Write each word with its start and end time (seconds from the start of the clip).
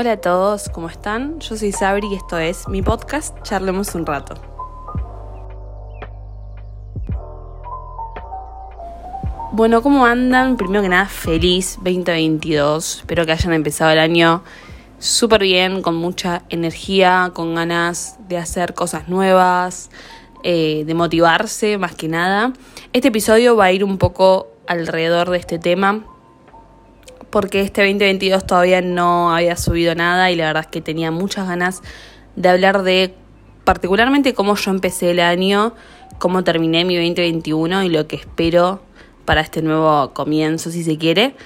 Hola 0.00 0.12
a 0.12 0.16
todos, 0.18 0.68
¿cómo 0.68 0.88
están? 0.88 1.40
Yo 1.40 1.56
soy 1.56 1.72
Sabri 1.72 2.06
y 2.06 2.14
esto 2.14 2.38
es 2.38 2.68
mi 2.68 2.82
podcast 2.82 3.36
Charlemos 3.42 3.96
un 3.96 4.06
rato. 4.06 4.36
Bueno, 9.50 9.82
¿cómo 9.82 10.06
andan? 10.06 10.56
Primero 10.56 10.82
que 10.82 10.88
nada, 10.88 11.06
feliz 11.06 11.78
2022. 11.78 12.98
Espero 12.98 13.26
que 13.26 13.32
hayan 13.32 13.52
empezado 13.52 13.90
el 13.90 13.98
año 13.98 14.44
súper 15.00 15.42
bien, 15.42 15.82
con 15.82 15.96
mucha 15.96 16.42
energía, 16.48 17.32
con 17.34 17.56
ganas 17.56 18.18
de 18.28 18.38
hacer 18.38 18.74
cosas 18.74 19.08
nuevas, 19.08 19.90
eh, 20.44 20.84
de 20.86 20.94
motivarse 20.94 21.76
más 21.76 21.96
que 21.96 22.06
nada. 22.06 22.52
Este 22.92 23.08
episodio 23.08 23.56
va 23.56 23.64
a 23.64 23.72
ir 23.72 23.82
un 23.82 23.98
poco 23.98 24.46
alrededor 24.68 25.28
de 25.30 25.38
este 25.38 25.58
tema 25.58 26.04
porque 27.38 27.60
este 27.60 27.82
2022 27.82 28.48
todavía 28.48 28.82
no 28.82 29.32
había 29.32 29.56
subido 29.56 29.94
nada 29.94 30.32
y 30.32 30.34
la 30.34 30.46
verdad 30.46 30.64
es 30.64 30.66
que 30.66 30.80
tenía 30.80 31.12
muchas 31.12 31.46
ganas 31.46 31.82
de 32.34 32.48
hablar 32.48 32.82
de 32.82 33.14
particularmente 33.62 34.34
cómo 34.34 34.56
yo 34.56 34.72
empecé 34.72 35.12
el 35.12 35.20
año, 35.20 35.72
cómo 36.18 36.42
terminé 36.42 36.84
mi 36.84 36.96
2021 36.96 37.84
y 37.84 37.90
lo 37.90 38.08
que 38.08 38.16
espero 38.16 38.82
para 39.24 39.40
este 39.40 39.62
nuevo 39.62 40.12
comienzo, 40.14 40.72
si 40.72 40.82
se 40.82 40.98
quiere, 40.98 41.36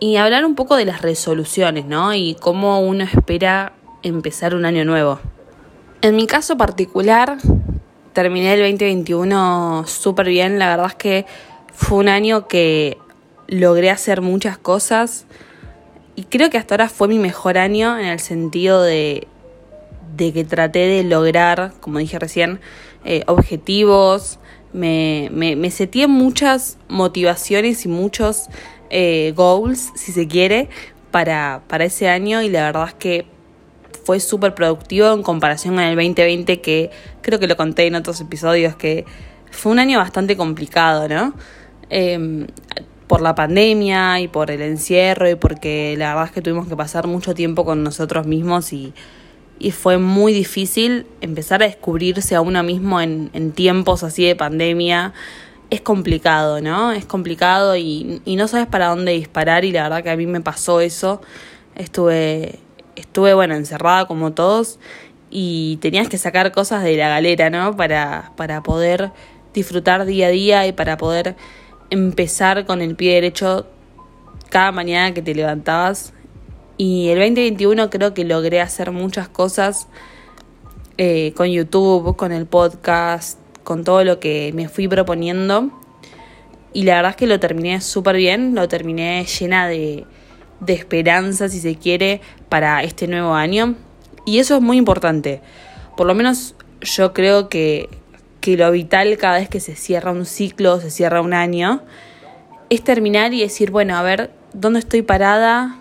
y 0.00 0.16
hablar 0.16 0.44
un 0.44 0.56
poco 0.56 0.74
de 0.74 0.84
las 0.84 1.02
resoluciones, 1.02 1.86
¿no? 1.86 2.12
Y 2.12 2.34
cómo 2.40 2.80
uno 2.80 3.04
espera 3.04 3.72
empezar 4.02 4.52
un 4.52 4.64
año 4.64 4.84
nuevo. 4.84 5.20
En 6.02 6.16
mi 6.16 6.26
caso 6.26 6.56
particular, 6.56 7.38
terminé 8.14 8.54
el 8.54 8.62
2021 8.62 9.84
súper 9.86 10.26
bien, 10.26 10.58
la 10.58 10.70
verdad 10.70 10.86
es 10.86 10.96
que 10.96 11.26
fue 11.72 11.98
un 11.98 12.08
año 12.08 12.48
que 12.48 12.98
logré 13.48 13.90
hacer 13.90 14.20
muchas 14.20 14.58
cosas 14.58 15.26
y 16.14 16.24
creo 16.24 16.50
que 16.50 16.58
hasta 16.58 16.74
ahora 16.74 16.88
fue 16.88 17.08
mi 17.08 17.18
mejor 17.18 17.58
año 17.58 17.98
en 17.98 18.06
el 18.06 18.20
sentido 18.20 18.82
de, 18.82 19.26
de 20.16 20.32
que 20.32 20.44
traté 20.44 20.80
de 20.80 21.04
lograr, 21.04 21.72
como 21.80 21.98
dije 21.98 22.18
recién, 22.18 22.60
eh, 23.04 23.22
objetivos, 23.26 24.38
me, 24.72 25.28
me, 25.32 25.56
me 25.56 25.70
seteé 25.70 26.06
muchas 26.06 26.78
motivaciones 26.88 27.84
y 27.84 27.88
muchos 27.88 28.46
eh, 28.90 29.32
goals, 29.36 29.92
si 29.94 30.12
se 30.12 30.26
quiere, 30.26 30.68
para, 31.10 31.62
para 31.68 31.84
ese 31.84 32.08
año 32.08 32.42
y 32.42 32.48
la 32.48 32.64
verdad 32.64 32.88
es 32.88 32.94
que 32.94 33.26
fue 34.04 34.20
súper 34.20 34.54
productivo 34.54 35.12
en 35.12 35.22
comparación 35.22 35.74
con 35.74 35.84
el 35.84 35.96
2020 35.96 36.60
que 36.60 36.90
creo 37.22 37.38
que 37.38 37.46
lo 37.46 37.56
conté 37.56 37.86
en 37.86 37.96
otros 37.96 38.20
episodios 38.20 38.76
que 38.76 39.04
fue 39.50 39.72
un 39.72 39.78
año 39.78 39.98
bastante 39.98 40.36
complicado, 40.36 41.08
¿no? 41.08 41.34
Em, 41.88 42.46
por 43.06 43.20
la 43.20 43.34
pandemia 43.34 44.20
y 44.20 44.28
por 44.28 44.50
el 44.50 44.62
encierro 44.62 45.28
y 45.28 45.34
porque 45.36 45.94
la 45.96 46.08
verdad 46.08 46.26
es 46.26 46.32
que 46.32 46.42
tuvimos 46.42 46.68
que 46.68 46.76
pasar 46.76 47.06
mucho 47.06 47.34
tiempo 47.34 47.64
con 47.64 47.82
nosotros 47.82 48.26
mismos 48.26 48.72
y, 48.72 48.92
y 49.58 49.70
fue 49.70 49.98
muy 49.98 50.32
difícil 50.32 51.06
empezar 51.20 51.62
a 51.62 51.66
descubrirse 51.66 52.34
a 52.34 52.40
uno 52.40 52.62
mismo 52.62 53.00
en, 53.00 53.30
en 53.32 53.52
tiempos 53.52 54.02
así 54.02 54.24
de 54.24 54.34
pandemia. 54.34 55.12
Es 55.70 55.80
complicado, 55.80 56.60
¿no? 56.60 56.92
Es 56.92 57.06
complicado 57.06 57.76
y, 57.76 58.20
y 58.24 58.36
no 58.36 58.48
sabes 58.48 58.66
para 58.66 58.88
dónde 58.88 59.12
disparar 59.12 59.64
y 59.64 59.72
la 59.72 59.84
verdad 59.84 60.02
que 60.02 60.10
a 60.10 60.16
mí 60.16 60.26
me 60.26 60.40
pasó 60.40 60.80
eso. 60.80 61.20
Estuve, 61.74 62.58
estuve 62.96 63.34
bueno, 63.34 63.54
encerrada 63.54 64.06
como 64.06 64.32
todos 64.32 64.78
y 65.30 65.78
tenías 65.80 66.08
que 66.08 66.18
sacar 66.18 66.52
cosas 66.52 66.84
de 66.84 66.96
la 66.96 67.08
galera, 67.08 67.50
¿no? 67.50 67.76
Para, 67.76 68.32
para 68.36 68.62
poder 68.62 69.10
disfrutar 69.54 70.04
día 70.06 70.28
a 70.28 70.30
día 70.30 70.66
y 70.66 70.72
para 70.72 70.96
poder 70.96 71.34
empezar 71.90 72.66
con 72.66 72.82
el 72.82 72.96
pie 72.96 73.14
derecho 73.14 73.66
cada 74.50 74.72
mañana 74.72 75.14
que 75.14 75.22
te 75.22 75.34
levantabas. 75.34 76.12
Y 76.76 77.08
el 77.08 77.18
2021 77.18 77.90
creo 77.90 78.14
que 78.14 78.24
logré 78.24 78.60
hacer 78.60 78.92
muchas 78.92 79.28
cosas 79.28 79.88
eh, 80.98 81.32
con 81.36 81.48
YouTube, 81.48 82.16
con 82.16 82.32
el 82.32 82.46
podcast, 82.46 83.38
con 83.64 83.84
todo 83.84 84.04
lo 84.04 84.20
que 84.20 84.52
me 84.54 84.68
fui 84.68 84.88
proponiendo. 84.88 85.70
Y 86.72 86.82
la 86.82 86.96
verdad 86.96 87.10
es 87.12 87.16
que 87.16 87.26
lo 87.26 87.40
terminé 87.40 87.80
súper 87.80 88.16
bien, 88.16 88.54
lo 88.54 88.68
terminé 88.68 89.24
llena 89.24 89.66
de, 89.66 90.04
de 90.60 90.72
esperanza, 90.74 91.48
si 91.48 91.60
se 91.60 91.76
quiere, 91.76 92.20
para 92.48 92.82
este 92.82 93.08
nuevo 93.08 93.34
año. 93.34 93.74
Y 94.26 94.38
eso 94.38 94.56
es 94.56 94.62
muy 94.62 94.76
importante. 94.76 95.40
Por 95.96 96.06
lo 96.06 96.14
menos 96.14 96.54
yo 96.80 97.12
creo 97.12 97.48
que, 97.48 97.88
que 98.46 98.56
lo 98.56 98.70
vital 98.70 99.16
cada 99.18 99.38
vez 99.38 99.48
que 99.48 99.58
se 99.58 99.74
cierra 99.74 100.12
un 100.12 100.24
ciclo, 100.24 100.80
se 100.80 100.92
cierra 100.92 101.20
un 101.20 101.34
año, 101.34 101.80
es 102.70 102.84
terminar 102.84 103.34
y 103.34 103.40
decir, 103.40 103.72
bueno, 103.72 103.96
a 103.96 104.02
ver, 104.02 104.30
¿dónde 104.52 104.78
estoy 104.78 105.02
parada? 105.02 105.76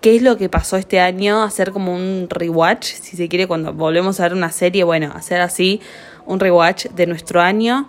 ¿Qué 0.00 0.16
es 0.16 0.22
lo 0.22 0.36
que 0.36 0.48
pasó 0.48 0.76
este 0.76 0.98
año? 0.98 1.44
Hacer 1.44 1.70
como 1.70 1.94
un 1.94 2.26
rewatch, 2.28 2.86
si 2.86 3.16
se 3.16 3.28
quiere, 3.28 3.46
cuando 3.46 3.72
volvemos 3.72 4.18
a 4.18 4.24
ver 4.24 4.32
una 4.32 4.50
serie, 4.50 4.82
bueno, 4.82 5.12
hacer 5.14 5.40
así 5.40 5.80
un 6.26 6.40
rewatch 6.40 6.86
de 6.86 7.06
nuestro 7.06 7.40
año 7.40 7.88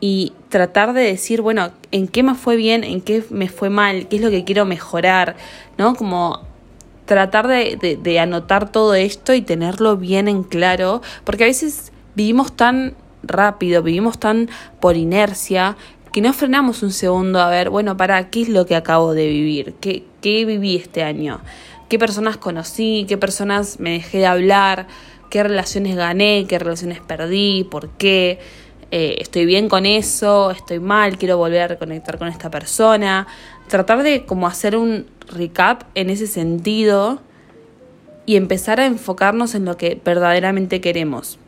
y 0.00 0.34
tratar 0.50 0.92
de 0.92 1.00
decir, 1.00 1.40
bueno, 1.40 1.70
en 1.92 2.08
qué 2.08 2.22
me 2.22 2.34
fue 2.34 2.56
bien, 2.56 2.84
en 2.84 3.00
qué 3.00 3.24
me 3.30 3.48
fue 3.48 3.70
mal, 3.70 4.06
qué 4.08 4.16
es 4.16 4.22
lo 4.22 4.28
que 4.28 4.44
quiero 4.44 4.66
mejorar, 4.66 5.36
¿no? 5.78 5.94
Como 5.94 6.42
tratar 7.06 7.48
de, 7.48 7.78
de, 7.80 7.96
de 7.96 8.20
anotar 8.20 8.70
todo 8.70 8.92
esto 8.92 9.32
y 9.32 9.40
tenerlo 9.40 9.96
bien 9.96 10.28
en 10.28 10.42
claro, 10.42 11.00
porque 11.24 11.44
a 11.44 11.46
veces 11.46 11.90
vivimos 12.14 12.54
tan 12.54 12.96
rápido, 13.22 13.82
vivimos 13.82 14.18
tan 14.18 14.48
por 14.80 14.96
inercia 14.96 15.76
que 16.12 16.20
no 16.20 16.32
frenamos 16.32 16.82
un 16.82 16.92
segundo 16.92 17.40
a 17.40 17.48
ver, 17.48 17.70
bueno, 17.70 17.96
para, 17.96 18.30
¿qué 18.30 18.42
es 18.42 18.48
lo 18.48 18.66
que 18.66 18.74
acabo 18.74 19.14
de 19.14 19.28
vivir? 19.28 19.74
¿Qué, 19.80 20.04
qué 20.20 20.44
viví 20.44 20.76
este 20.76 21.04
año? 21.04 21.40
¿Qué 21.88 21.98
personas 21.98 22.36
conocí? 22.36 23.04
¿Qué 23.08 23.16
personas 23.16 23.78
me 23.80 23.92
dejé 23.92 24.18
de 24.18 24.26
hablar? 24.26 24.86
¿Qué 25.28 25.42
relaciones 25.42 25.96
gané? 25.96 26.46
¿Qué 26.48 26.58
relaciones 26.58 27.00
perdí? 27.00 27.64
¿Por 27.64 27.90
qué? 27.90 28.40
Eh, 28.90 29.16
¿Estoy 29.20 29.46
bien 29.46 29.68
con 29.68 29.86
eso? 29.86 30.50
¿Estoy 30.50 30.80
mal? 30.80 31.16
¿Quiero 31.16 31.36
volver 31.36 31.62
a 31.62 31.68
reconectar 31.68 32.18
con 32.18 32.28
esta 32.28 32.50
persona? 32.50 33.28
Tratar 33.68 34.02
de 34.02 34.24
como 34.24 34.48
hacer 34.48 34.76
un 34.76 35.06
recap 35.28 35.84
en 35.94 36.10
ese 36.10 36.26
sentido 36.26 37.20
y 38.26 38.34
empezar 38.36 38.80
a 38.80 38.86
enfocarnos 38.86 39.54
en 39.54 39.64
lo 39.64 39.76
que 39.76 40.00
verdaderamente 40.04 40.80
queremos. 40.80 41.38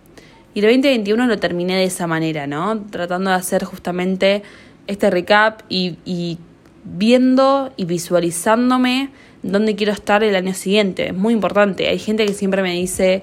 Y 0.54 0.60
el 0.60 0.66
2021 0.66 1.26
lo 1.26 1.38
terminé 1.38 1.76
de 1.76 1.84
esa 1.84 2.06
manera, 2.06 2.46
¿no? 2.46 2.82
Tratando 2.90 3.30
de 3.30 3.36
hacer 3.36 3.64
justamente 3.64 4.42
este 4.86 5.10
recap 5.10 5.62
y, 5.68 5.96
y 6.04 6.38
viendo 6.84 7.72
y 7.76 7.84
visualizándome 7.84 9.10
dónde 9.42 9.74
quiero 9.76 9.92
estar 9.92 10.22
el 10.22 10.36
año 10.36 10.54
siguiente. 10.54 11.08
Es 11.08 11.14
muy 11.14 11.32
importante. 11.32 11.88
Hay 11.88 11.98
gente 11.98 12.26
que 12.26 12.34
siempre 12.34 12.62
me 12.62 12.74
dice, 12.74 13.22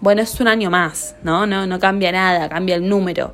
bueno, 0.00 0.22
es 0.22 0.40
un 0.40 0.48
año 0.48 0.70
más, 0.70 1.16
¿no? 1.22 1.46
No, 1.46 1.66
no 1.66 1.78
cambia 1.78 2.12
nada, 2.12 2.48
cambia 2.48 2.76
el 2.76 2.88
número. 2.88 3.32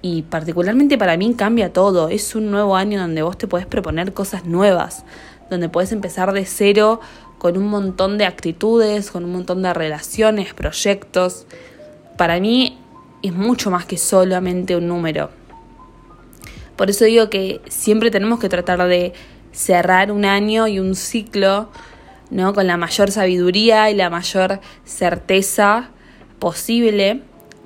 Y 0.00 0.22
particularmente 0.22 0.98
para 0.98 1.16
mí 1.16 1.34
cambia 1.34 1.72
todo. 1.72 2.08
Es 2.08 2.34
un 2.34 2.50
nuevo 2.50 2.76
año 2.76 3.00
donde 3.00 3.22
vos 3.22 3.38
te 3.38 3.46
podés 3.46 3.66
proponer 3.66 4.12
cosas 4.12 4.44
nuevas, 4.44 5.04
donde 5.50 5.68
podés 5.68 5.92
empezar 5.92 6.32
de 6.32 6.44
cero 6.44 7.00
con 7.38 7.56
un 7.56 7.66
montón 7.68 8.18
de 8.18 8.24
actitudes, 8.24 9.10
con 9.10 9.24
un 9.24 9.32
montón 9.32 9.62
de 9.62 9.74
relaciones, 9.74 10.54
proyectos 10.54 11.46
para 12.16 12.40
mí 12.40 12.78
es 13.22 13.32
mucho 13.32 13.70
más 13.70 13.86
que 13.86 13.96
solamente 13.96 14.76
un 14.76 14.88
número. 14.88 15.30
Por 16.76 16.90
eso 16.90 17.04
digo 17.04 17.30
que 17.30 17.60
siempre 17.68 18.10
tenemos 18.10 18.40
que 18.40 18.48
tratar 18.48 18.86
de 18.88 19.12
cerrar 19.52 20.10
un 20.10 20.24
año 20.24 20.66
y 20.66 20.80
un 20.80 20.94
ciclo 20.94 21.68
¿no? 22.30 22.54
con 22.54 22.66
la 22.66 22.76
mayor 22.76 23.10
sabiduría 23.10 23.90
y 23.90 23.94
la 23.94 24.10
mayor 24.10 24.60
certeza 24.84 25.90
posible 26.38 27.22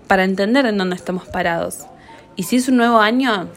para 0.07 0.25
entender 0.25 0.67
en 0.67 0.77
dónde 0.77 0.97
estamos 0.97 1.27
parados. 1.27 1.87
Y 2.35 2.43
si 2.43 2.57
es 2.57 2.69
un 2.69 2.77
nuevo 2.77 2.99
año, 2.99 3.49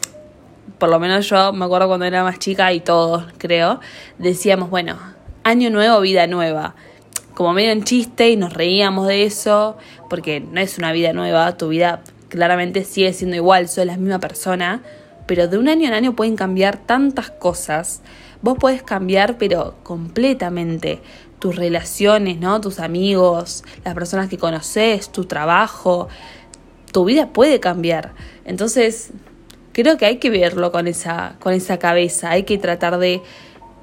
por 0.77 0.89
lo 0.89 0.99
menos 0.99 1.27
yo 1.27 1.51
me 1.51 1.65
acuerdo 1.65 1.87
cuando 1.87 2.05
era 2.05 2.23
más 2.23 2.39
chica 2.39 2.71
y 2.71 2.79
todos 2.79 3.25
creo, 3.37 3.81
decíamos, 4.17 4.69
bueno, 4.69 4.97
año 5.43 5.69
nuevo, 5.69 5.99
vida 5.99 6.27
nueva 6.27 6.75
como 7.39 7.53
medio 7.53 7.71
en 7.71 7.85
chiste 7.85 8.31
y 8.31 8.35
nos 8.35 8.53
reíamos 8.53 9.07
de 9.07 9.23
eso, 9.23 9.77
porque 10.09 10.41
no 10.41 10.59
es 10.59 10.77
una 10.77 10.91
vida 10.91 11.13
nueva, 11.13 11.55
tu 11.55 11.69
vida 11.69 12.03
claramente 12.27 12.83
sigue 12.83 13.13
siendo 13.13 13.37
igual, 13.37 13.69
sos 13.69 13.85
la 13.85 13.95
misma 13.95 14.19
persona, 14.19 14.83
pero 15.25 15.47
de 15.47 15.57
un 15.57 15.69
año 15.69 15.87
en 15.87 15.93
año 15.93 16.17
pueden 16.17 16.35
cambiar 16.35 16.75
tantas 16.75 17.29
cosas. 17.31 18.01
Vos 18.41 18.57
podés 18.57 18.83
cambiar, 18.83 19.37
pero 19.37 19.75
completamente 19.83 20.99
tus 21.39 21.55
relaciones, 21.55 22.41
¿no? 22.41 22.59
Tus 22.59 22.81
amigos, 22.81 23.63
las 23.85 23.93
personas 23.93 24.27
que 24.27 24.37
conoces, 24.37 25.09
tu 25.09 25.23
trabajo, 25.23 26.09
tu 26.91 27.05
vida 27.05 27.31
puede 27.31 27.61
cambiar. 27.61 28.11
Entonces, 28.43 29.11
creo 29.71 29.95
que 29.95 30.05
hay 30.05 30.17
que 30.17 30.29
verlo 30.29 30.73
con 30.73 30.87
esa, 30.87 31.37
con 31.39 31.53
esa 31.53 31.79
cabeza, 31.79 32.31
hay 32.31 32.43
que 32.43 32.57
tratar 32.57 32.97
de 32.97 33.21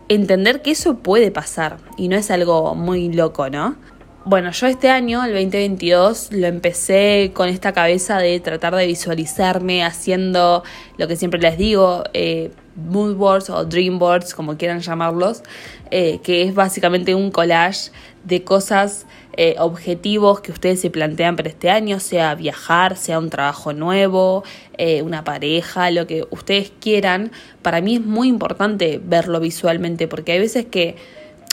entender 0.09 0.63
que 0.63 0.73
eso 0.73 0.99
puede 0.99 1.31
pasar 1.31 1.79
y 1.97 2.09
no 2.09 2.17
es 2.17 2.31
algo 2.31 2.75
muy 2.75 3.13
loco, 3.13 3.49
¿no? 3.51 3.77
Bueno, 4.25 4.51
yo 4.51 4.67
este 4.67 4.91
año, 4.91 5.25
el 5.25 5.33
2022, 5.35 6.33
lo 6.33 6.49
empecé 6.49 7.31
con 7.33 7.49
esta 7.49 7.73
cabeza 7.73 8.19
de 8.19 8.41
tratar 8.41 8.75
de 8.75 8.85
visualizarme 8.85 9.85
haciendo 9.85 10.65
lo 10.99 11.07
que 11.07 11.15
siempre 11.15 11.41
les 11.41 11.57
digo, 11.57 12.03
eh, 12.13 12.51
mood 12.75 13.15
boards 13.15 13.51
o 13.51 13.65
dream 13.65 14.01
boards, 14.01 14.35
como 14.35 14.57
quieran 14.57 14.81
llamarlos, 14.81 15.45
eh, 15.93 16.19
que 16.25 16.43
es 16.43 16.57
básicamente 16.57 17.15
un 17.15 17.31
collage 17.31 17.93
de 18.27 18.43
cosas, 18.43 19.07
eh, 19.37 19.55
objetivos 19.59 20.41
que 20.41 20.51
ustedes 20.51 20.81
se 20.81 20.91
plantean 20.91 21.37
para 21.37 21.49
este 21.49 21.71
año, 21.71 22.01
sea 22.01 22.35
viajar, 22.35 22.97
sea 22.97 23.21
un 23.21 23.31
trabajo 23.31 23.73
nuevo, 23.73 24.43
eh, 24.79 25.03
una 25.03 25.23
pareja, 25.23 25.91
lo 25.93 26.09
que 26.09 26.27
ustedes 26.31 26.73
quieran. 26.81 27.31
Para 27.63 27.81
mí 27.81 27.97
es 27.97 28.01
muy 28.05 28.29
importante 28.29 29.01
verlo 29.03 29.39
visualmente 29.39 30.09
porque 30.09 30.33
hay 30.33 30.41
veces 30.41 30.67
que 30.67 30.97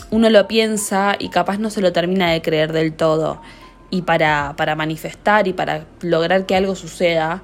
uno 0.10 0.30
lo 0.32 0.48
piensa 0.48 1.16
y 1.20 1.30
capaz 1.30 1.60
no 1.60 1.70
se 1.70 1.82
lo 1.82 1.94
termina 1.94 2.32
de 2.32 2.42
creer 2.42 2.74
del 2.74 2.94
todo. 2.94 3.40
Y 3.92 4.02
para, 4.02 4.56
para 4.58 4.76
manifestar 4.76 5.48
y 5.48 5.54
para 5.54 5.86
lograr 6.02 6.48
que 6.48 6.56
algo 6.56 6.76
suceda, 6.76 7.44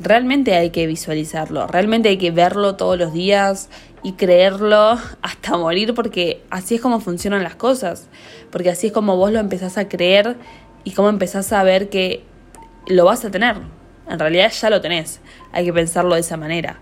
realmente 0.00 0.54
hay 0.54 0.70
que 0.70 0.86
visualizarlo, 0.86 1.66
realmente 1.66 2.08
hay 2.08 2.16
que 2.16 2.30
verlo 2.30 2.76
todos 2.76 2.98
los 2.98 3.12
días 3.12 3.68
y 4.02 4.12
creerlo 4.12 4.98
hasta 5.22 5.56
morir 5.56 5.94
porque 5.94 6.42
así 6.50 6.76
es 6.76 6.80
como 6.80 7.00
funcionan 7.00 7.42
las 7.42 7.54
cosas, 7.54 8.08
porque 8.50 8.70
así 8.70 8.88
es 8.88 8.92
como 8.92 9.16
vos 9.16 9.32
lo 9.32 9.38
empezás 9.38 9.78
a 9.78 9.88
creer 9.88 10.36
y 10.84 10.92
cómo 10.92 11.08
empezás 11.08 11.52
a 11.52 11.62
ver 11.62 11.90
que 11.90 12.22
lo 12.86 13.04
vas 13.04 13.24
a 13.24 13.30
tener. 13.30 13.56
En 14.08 14.18
realidad 14.18 14.50
ya 14.50 14.70
lo 14.70 14.80
tenés, 14.80 15.20
hay 15.52 15.64
que 15.64 15.72
pensarlo 15.72 16.14
de 16.14 16.20
esa 16.20 16.36
manera. 16.36 16.80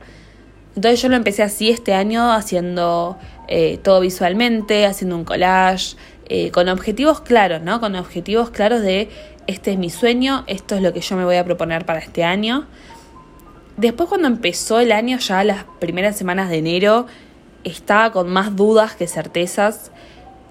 Entonces 0.74 1.02
yo 1.02 1.08
lo 1.08 1.16
empecé 1.16 1.42
así 1.42 1.70
este 1.70 1.92
año 1.92 2.32
haciendo 2.32 3.18
eh, 3.48 3.78
todo 3.78 4.00
visualmente, 4.00 4.86
haciendo 4.86 5.16
un 5.16 5.24
collage, 5.24 5.96
eh, 6.28 6.50
con 6.50 6.68
objetivos 6.68 7.20
claros, 7.20 7.62
¿no? 7.62 7.80
Con 7.80 7.96
objetivos 7.96 8.50
claros 8.50 8.82
de 8.82 9.08
este 9.48 9.72
es 9.72 9.78
mi 9.78 9.90
sueño, 9.90 10.44
esto 10.46 10.76
es 10.76 10.82
lo 10.82 10.92
que 10.92 11.00
yo 11.00 11.16
me 11.16 11.24
voy 11.24 11.36
a 11.36 11.44
proponer 11.44 11.84
para 11.86 12.00
este 12.00 12.22
año. 12.22 12.66
Después 13.78 14.08
cuando 14.08 14.26
empezó 14.26 14.80
el 14.80 14.90
año, 14.90 15.18
ya 15.18 15.44
las 15.44 15.62
primeras 15.78 16.16
semanas 16.16 16.50
de 16.50 16.58
enero, 16.58 17.06
estaba 17.62 18.10
con 18.10 18.28
más 18.28 18.56
dudas 18.56 18.96
que 18.96 19.06
certezas. 19.06 19.92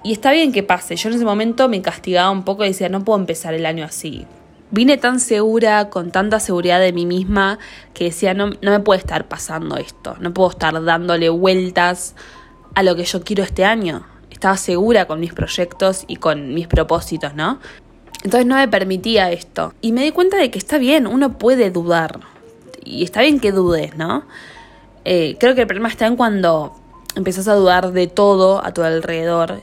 Y 0.02 0.14
está 0.14 0.32
bien 0.32 0.54
que 0.54 0.64
pase. 0.64 0.96
Yo 0.96 1.10
en 1.10 1.16
ese 1.16 1.26
momento 1.26 1.68
me 1.68 1.82
castigaba 1.82 2.32
un 2.32 2.46
poco 2.46 2.64
y 2.64 2.70
decía, 2.70 2.88
no 2.88 3.04
puedo 3.04 3.20
empezar 3.20 3.54
el 3.54 3.66
año 3.66 3.84
así. 3.84 4.26
Vine 4.72 4.96
tan 4.96 5.20
segura, 5.20 5.90
con 5.90 6.12
tanta 6.12 6.40
seguridad 6.40 6.80
de 6.80 6.94
mí 6.94 7.06
misma, 7.06 7.60
que 7.94 8.06
decía, 8.06 8.34
no, 8.34 8.52
no 8.62 8.72
me 8.72 8.80
puede 8.80 9.02
estar 9.02 9.28
pasando 9.28 9.76
esto. 9.76 10.16
No 10.22 10.34
puedo 10.34 10.52
estar 10.52 10.82
dándole 10.86 11.28
vueltas 11.28 12.16
a 12.76 12.84
lo 12.84 12.96
que 12.96 13.04
yo 13.04 13.24
quiero 13.24 13.44
este 13.44 13.66
año. 13.66 14.06
Estaba 14.30 14.56
segura 14.56 15.06
con 15.06 15.20
mis 15.20 15.34
proyectos 15.34 16.06
y 16.08 16.16
con 16.16 16.54
mis 16.54 16.68
propósitos, 16.68 17.36
¿no? 17.36 17.60
Entonces 18.24 18.46
no 18.46 18.56
me 18.56 18.70
permitía 18.70 19.34
esto. 19.34 19.74
Y 19.82 19.92
me 19.92 20.04
di 20.04 20.12
cuenta 20.12 20.38
de 20.38 20.50
que 20.50 20.60
está 20.60 20.78
bien, 20.78 21.08
uno 21.08 21.38
puede 21.38 21.72
dudar 21.72 22.22
y 22.90 23.04
está 23.04 23.22
bien 23.22 23.40
que 23.40 23.52
dudes, 23.52 23.96
¿no? 23.96 24.26
Eh, 25.06 25.38
creo 25.40 25.56
que 25.56 25.62
el 25.62 25.68
problema 25.68 25.90
está 25.90 26.08
en 26.08 26.16
cuando 26.16 26.76
empezás 27.16 27.48
a 27.48 27.54
dudar 27.54 27.92
de 27.92 28.08
todo 28.08 28.64
a 28.64 28.74
tu 28.74 28.84
alrededor 28.84 29.62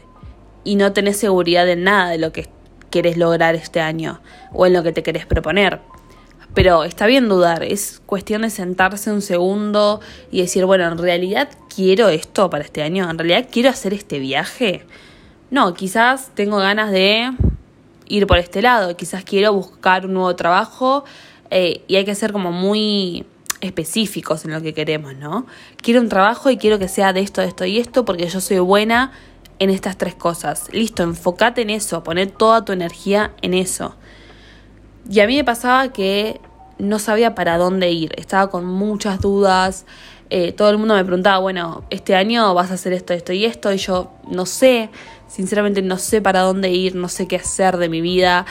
y 0.65 0.76
no 0.76 0.93
tenés 0.93 1.19
seguridad 1.19 1.67
de 1.67 1.76
nada 1.76 2.11
de 2.11 2.19
lo 2.19 2.32
que 2.32 2.49
quieres 2.91 3.17
lograr 3.17 3.55
este 3.55 3.81
año 3.81 4.21
o 4.53 4.67
en 4.67 4.73
lo 4.73 4.82
que 4.82 4.93
te 4.93 5.03
querés 5.03 5.26
proponer. 5.26 5.81
Pero 6.55 6.85
está 6.85 7.06
bien 7.06 7.29
dudar, 7.29 7.65
es 7.65 8.00
cuestión 8.06 8.43
de 8.43 8.50
sentarse 8.50 9.11
un 9.11 9.23
segundo 9.23 10.00
y 10.31 10.41
decir, 10.41 10.65
bueno, 10.65 10.87
en 10.87 10.99
realidad 10.99 11.49
quiero 11.75 12.09
esto 12.09 12.49
para 12.49 12.65
este 12.65 12.82
año, 12.82 13.11
en 13.11 13.19
realidad 13.19 13.49
quiero 13.50 13.71
hacer 13.71 13.93
este 13.93 14.21
viaje. 14.21 14.87
No, 15.50 15.75
quizás 15.75 16.31
tengo 16.35 16.59
ganas 16.59 16.93
de 16.93 17.32
ir 18.06 18.26
por 18.26 18.38
este 18.38 18.62
lado, 18.62 18.97
quizás 18.97 19.25
quiero 19.25 19.53
buscar 19.53 20.06
un 20.06 20.15
nuevo 20.15 20.37
trabajo 20.37 21.05
eh, 21.50 21.82
y 21.87 21.96
hay 21.96 22.05
que 22.05 22.14
ser 22.14 22.32
como 22.32 22.52
muy 22.52 23.26
específicos 23.61 24.44
en 24.44 24.52
lo 24.52 24.61
que 24.61 24.75
queremos, 24.75 25.17
¿no? 25.17 25.46
Quiero 25.76 26.00
un 26.00 26.08
trabajo 26.08 26.50
y 26.50 26.56
quiero 26.56 26.79
que 26.79 26.88
sea 26.88 27.12
de 27.12 27.20
esto, 27.20 27.41
de 27.41 27.49
esto 27.49 27.64
y 27.64 27.79
esto 27.79 28.05
porque 28.05 28.26
yo 28.29 28.41
soy 28.41 28.58
buena 28.58 29.12
en 29.58 29.70
estas 29.70 29.96
tres 29.96 30.14
cosas. 30.14 30.69
Listo, 30.73 31.02
enfócate 31.02 31.62
en 31.62 31.70
eso, 31.70 32.02
poner 32.05 32.31
toda 32.31 32.64
tu 32.64 32.73
energía 32.73 33.32
en 33.43 33.55
eso. 33.55 33.96
Y 35.08 35.20
a 35.20 35.26
mí 35.26 35.37
me 35.37 35.44
pasaba 35.44 35.93
que 35.93 36.41
no 36.79 36.99
sabía 36.99 37.35
para 37.35 37.56
dónde 37.56 37.90
ir, 37.90 38.12
estaba 38.17 38.50
con 38.50 38.67
muchas 38.67 39.20
dudas. 39.20 39.87
Eh, 40.31 40.52
todo 40.52 40.70
el 40.70 40.79
mundo 40.79 40.94
me 40.94 41.05
preguntaba, 41.05 41.38
bueno, 41.38 41.85
este 41.90 42.14
año 42.14 42.52
vas 42.55 42.70
a 42.70 42.75
hacer 42.75 42.93
esto, 42.93 43.12
esto 43.12 43.32
y 43.32 43.44
esto, 43.44 43.73
y 43.73 43.76
yo 43.76 44.12
no 44.29 44.47
sé, 44.47 44.90
sinceramente 45.29 45.82
no 45.82 45.99
sé 45.99 46.20
para 46.20 46.40
dónde 46.40 46.70
ir, 46.70 46.97
no 46.97 47.08
sé 47.08 47.29
qué 47.29 47.37
hacer 47.37 47.76
de 47.76 47.88
mi 47.88 48.00
vida 48.00 48.47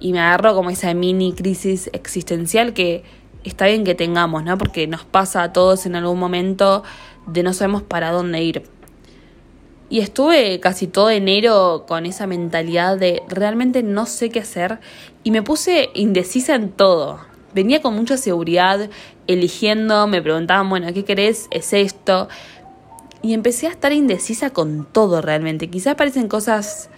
y 0.00 0.12
me 0.12 0.20
agarró 0.20 0.54
como 0.54 0.70
esa 0.70 0.92
mini 0.94 1.32
crisis 1.32 1.90
existencial 1.92 2.72
que 2.72 3.04
está 3.44 3.66
bien 3.66 3.84
que 3.84 3.94
tengamos, 3.94 4.44
¿no? 4.44 4.58
Porque 4.58 4.86
nos 4.86 5.04
pasa 5.04 5.42
a 5.42 5.52
todos 5.52 5.86
en 5.86 5.94
algún 5.94 6.18
momento 6.18 6.82
de 7.26 7.42
no 7.42 7.52
sabemos 7.52 7.82
para 7.82 8.10
dónde 8.10 8.42
ir. 8.42 8.62
Y 9.88 10.00
estuve 10.00 10.60
casi 10.60 10.86
todo 10.86 11.10
enero 11.10 11.84
con 11.86 12.06
esa 12.06 12.26
mentalidad 12.26 12.96
de 12.96 13.22
realmente 13.28 13.82
no 13.82 14.06
sé 14.06 14.30
qué 14.30 14.40
hacer 14.40 14.78
y 15.24 15.32
me 15.32 15.42
puse 15.42 15.90
indecisa 15.94 16.54
en 16.54 16.70
todo. 16.70 17.18
Venía 17.52 17.82
con 17.82 17.96
mucha 17.96 18.16
seguridad, 18.16 18.88
eligiendo, 19.26 20.06
me 20.06 20.22
preguntaban, 20.22 20.68
bueno, 20.68 20.92
¿qué 20.94 21.04
querés? 21.04 21.48
¿Es 21.50 21.72
esto? 21.72 22.28
Y 23.22 23.34
empecé 23.34 23.66
a 23.66 23.70
estar 23.70 23.92
indecisa 23.92 24.50
con 24.50 24.86
todo 24.90 25.20
realmente. 25.20 25.68
Quizás 25.68 25.96
parecen 25.96 26.28
cosas 26.28 26.88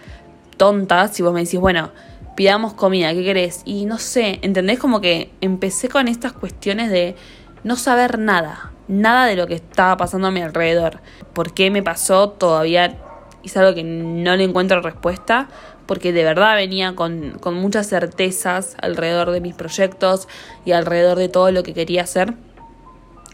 tontas 0.57 1.15
si 1.15 1.23
vos 1.23 1.33
me 1.33 1.43
decís, 1.43 1.59
bueno, 1.59 1.89
pidamos 2.35 2.73
comida, 2.73 3.13
¿qué 3.13 3.23
querés? 3.23 3.61
Y 3.65 3.85
no 3.85 3.97
sé, 3.97 4.39
¿entendés? 4.41 4.79
Como 4.79 5.01
que 5.01 5.31
empecé 5.41 5.89
con 5.89 6.07
estas 6.07 6.33
cuestiones 6.33 6.89
de 6.89 7.15
no 7.63 7.75
saber 7.75 8.19
nada, 8.19 8.71
nada 8.87 9.25
de 9.25 9.35
lo 9.35 9.47
que 9.47 9.55
estaba 9.55 9.97
pasando 9.97 10.27
a 10.27 10.31
mi 10.31 10.41
alrededor. 10.41 10.99
¿Por 11.33 11.53
qué 11.53 11.69
me 11.69 11.83
pasó? 11.83 12.29
Todavía 12.29 12.97
es 13.43 13.57
algo 13.57 13.73
que 13.73 13.83
no 13.83 14.35
le 14.35 14.43
encuentro 14.43 14.81
respuesta, 14.81 15.47
porque 15.85 16.13
de 16.13 16.23
verdad 16.23 16.55
venía 16.55 16.95
con, 16.95 17.37
con 17.39 17.55
muchas 17.55 17.87
certezas 17.87 18.75
alrededor 18.81 19.31
de 19.31 19.41
mis 19.41 19.53
proyectos 19.53 20.27
y 20.65 20.71
alrededor 20.71 21.17
de 21.17 21.29
todo 21.29 21.51
lo 21.51 21.63
que 21.63 21.73
quería 21.73 22.03
hacer. 22.03 22.33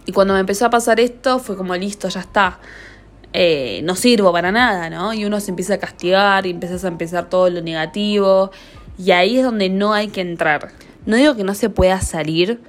Y 0.06 0.12
cuando 0.12 0.34
me 0.34 0.40
empezó 0.40 0.66
a 0.66 0.70
pasar 0.70 1.00
esto, 1.00 1.40
fue 1.40 1.56
como 1.56 1.76
listo, 1.76 2.10
ya 2.10 2.22
está. 2.22 2.60
Eh, 3.32 3.82
no 3.84 3.96
sirvo 3.96 4.32
para 4.32 4.52
nada, 4.52 4.90
¿no? 4.90 5.14
Y 5.14 5.24
uno 5.26 5.40
se 5.40 5.52
empieza 5.52 5.76
a 5.76 5.78
castigar 5.78 6.48
y 6.48 6.50
empiezas 6.50 6.84
a 6.84 6.88
empezar 6.88 7.30
todo 7.30 7.48
lo 7.52 7.62
negativo 7.62 8.50
y 9.00 9.12
ahí 9.12 9.38
es 9.38 9.46
donde 9.46 9.70
no 9.70 9.94
hay 9.94 10.10
que 10.10 10.20
entrar. 10.20 10.74
No 11.06 11.16
digo 11.16 11.36
que 11.36 11.46
no 11.46 11.56
se 11.56 11.70
pueda 11.70 12.02
salir, 12.02 12.60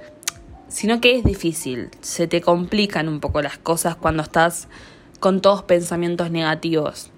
sino 0.69 1.01
que 1.01 1.17
es 1.17 1.25
difícil. 1.25 1.89
Se 1.99 2.25
te 2.25 2.39
complican 2.39 3.09
un 3.09 3.19
poco 3.19 3.41
las 3.41 3.57
cosas 3.57 3.97
cuando 3.97 4.23
estás 4.23 4.69
con 5.19 5.41
todos 5.41 5.63
pensamientos 5.63 6.31
negativos. 6.31 7.11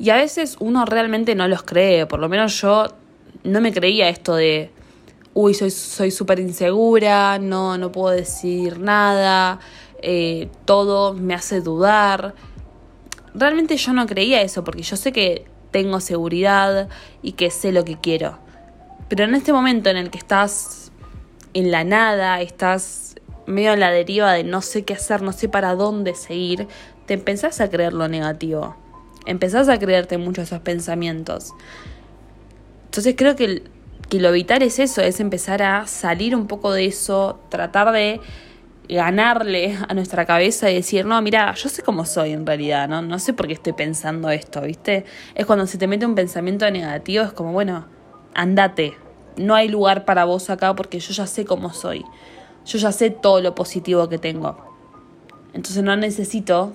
Y 0.00 0.10
a 0.10 0.16
veces 0.16 0.56
uno 0.58 0.84
realmente 0.84 1.36
no 1.36 1.46
los 1.46 1.62
cree, 1.62 2.06
por 2.06 2.18
lo 2.18 2.28
menos 2.28 2.60
yo 2.60 2.88
no 3.44 3.60
me 3.60 3.72
creía 3.72 4.08
esto 4.08 4.34
de, 4.34 4.72
uy, 5.32 5.54
soy 5.54 6.10
súper 6.10 6.40
insegura, 6.40 7.38
no, 7.38 7.78
no 7.78 7.92
puedo 7.92 8.14
decir 8.14 8.80
nada, 8.80 9.60
eh, 10.02 10.48
todo 10.64 11.14
me 11.14 11.32
hace 11.32 11.60
dudar. 11.60 12.34
Realmente 13.34 13.76
yo 13.76 13.92
no 13.92 14.04
creía 14.06 14.42
eso, 14.42 14.64
porque 14.64 14.82
yo 14.82 14.96
sé 14.96 15.12
que 15.12 15.46
tengo 15.70 16.00
seguridad 16.00 16.88
y 17.22 17.32
que 17.32 17.50
sé 17.50 17.72
lo 17.72 17.84
que 17.84 17.96
quiero. 17.98 18.38
Pero 19.08 19.24
en 19.24 19.34
este 19.34 19.52
momento 19.52 19.90
en 19.90 19.96
el 19.96 20.10
que 20.10 20.18
estás 20.18 20.90
en 21.54 21.70
la 21.70 21.84
nada, 21.84 22.40
estás 22.40 23.14
medio 23.46 23.72
en 23.72 23.80
la 23.80 23.90
deriva 23.90 24.32
de 24.32 24.44
no 24.44 24.60
sé 24.60 24.84
qué 24.84 24.94
hacer, 24.94 25.22
no 25.22 25.32
sé 25.32 25.48
para 25.48 25.74
dónde 25.74 26.14
seguir, 26.14 26.66
te 27.06 27.14
empezás 27.14 27.60
a 27.60 27.70
creer 27.70 27.92
lo 27.92 28.08
negativo. 28.08 28.76
Empezás 29.24 29.68
a 29.68 29.78
creerte 29.78 30.18
mucho 30.18 30.42
esos 30.42 30.60
pensamientos. 30.60 31.52
Entonces 32.86 33.14
creo 33.16 33.36
que, 33.36 33.62
que 34.08 34.20
lo 34.20 34.32
vital 34.32 34.62
es 34.62 34.78
eso, 34.78 35.02
es 35.02 35.20
empezar 35.20 35.62
a 35.62 35.86
salir 35.86 36.34
un 36.34 36.46
poco 36.46 36.72
de 36.72 36.86
eso, 36.86 37.38
tratar 37.48 37.92
de 37.92 38.20
ganarle 38.88 39.76
a 39.88 39.94
nuestra 39.94 40.24
cabeza 40.26 40.70
y 40.70 40.74
decir, 40.74 41.06
no, 41.06 41.20
mira, 41.22 41.54
yo 41.54 41.68
sé 41.68 41.82
cómo 41.82 42.04
soy 42.04 42.32
en 42.32 42.46
realidad, 42.46 42.88
¿no? 42.88 43.02
No 43.02 43.18
sé 43.18 43.32
por 43.32 43.46
qué 43.46 43.54
estoy 43.54 43.72
pensando 43.72 44.30
esto, 44.30 44.60
¿viste? 44.62 45.04
Es 45.34 45.46
cuando 45.46 45.66
se 45.66 45.78
te 45.78 45.86
mete 45.86 46.06
un 46.06 46.14
pensamiento 46.14 46.70
negativo, 46.70 47.24
es 47.24 47.32
como, 47.32 47.52
bueno, 47.52 47.86
andate, 48.34 48.96
no 49.36 49.54
hay 49.54 49.68
lugar 49.68 50.04
para 50.04 50.24
vos 50.24 50.50
acá 50.50 50.74
porque 50.74 51.00
yo 51.00 51.12
ya 51.12 51.26
sé 51.26 51.44
cómo 51.44 51.72
soy, 51.72 52.04
yo 52.64 52.78
ya 52.78 52.92
sé 52.92 53.10
todo 53.10 53.40
lo 53.40 53.54
positivo 53.54 54.08
que 54.08 54.18
tengo. 54.18 54.56
Entonces 55.52 55.82
no 55.82 55.96
necesito 55.96 56.72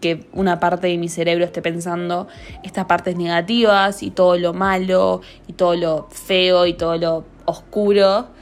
que 0.00 0.26
una 0.32 0.60
parte 0.60 0.88
de 0.88 0.98
mi 0.98 1.08
cerebro 1.08 1.44
esté 1.44 1.62
pensando 1.62 2.28
estas 2.62 2.84
partes 2.84 3.16
negativas 3.16 4.02
y 4.02 4.10
todo 4.10 4.36
lo 4.36 4.52
malo 4.52 5.22
y 5.46 5.54
todo 5.54 5.76
lo 5.76 6.08
feo 6.10 6.66
y 6.66 6.74
todo 6.74 6.98
lo 6.98 7.24
oscuro 7.46 8.33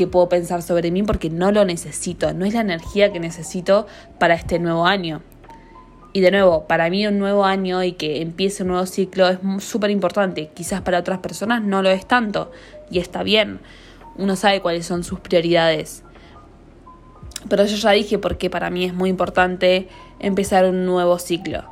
que 0.00 0.06
puedo 0.06 0.30
pensar 0.30 0.62
sobre 0.62 0.90
mí 0.90 1.02
porque 1.02 1.28
no 1.28 1.52
lo 1.52 1.66
necesito, 1.66 2.32
no 2.32 2.46
es 2.46 2.54
la 2.54 2.62
energía 2.62 3.12
que 3.12 3.20
necesito 3.20 3.86
para 4.18 4.32
este 4.32 4.58
nuevo 4.58 4.86
año. 4.86 5.20
Y 6.14 6.20
de 6.20 6.30
nuevo, 6.30 6.66
para 6.66 6.88
mí 6.88 7.06
un 7.06 7.18
nuevo 7.18 7.44
año 7.44 7.84
y 7.84 7.92
que 7.92 8.22
empiece 8.22 8.62
un 8.62 8.70
nuevo 8.70 8.86
ciclo 8.86 9.28
es 9.28 9.38
súper 9.58 9.90
importante. 9.90 10.50
Quizás 10.54 10.80
para 10.80 10.98
otras 10.98 11.18
personas 11.18 11.62
no 11.62 11.82
lo 11.82 11.90
es 11.90 12.08
tanto 12.08 12.50
y 12.90 12.98
está 12.98 13.22
bien. 13.22 13.60
Uno 14.16 14.36
sabe 14.36 14.62
cuáles 14.62 14.86
son 14.86 15.04
sus 15.04 15.20
prioridades. 15.20 16.02
Pero 17.50 17.66
yo 17.66 17.76
ya 17.76 17.90
dije 17.90 18.18
porque 18.18 18.48
para 18.48 18.70
mí 18.70 18.86
es 18.86 18.94
muy 18.94 19.10
importante 19.10 19.86
empezar 20.18 20.64
un 20.64 20.86
nuevo 20.86 21.18
ciclo. 21.18 21.64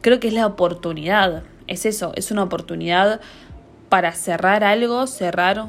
Creo 0.00 0.18
que 0.18 0.26
es 0.26 0.34
la 0.34 0.46
oportunidad 0.46 1.44
es 1.70 1.86
eso, 1.86 2.12
es 2.16 2.32
una 2.32 2.42
oportunidad 2.42 3.20
para 3.88 4.10
cerrar 4.12 4.64
algo, 4.64 5.06
cerrar, 5.06 5.68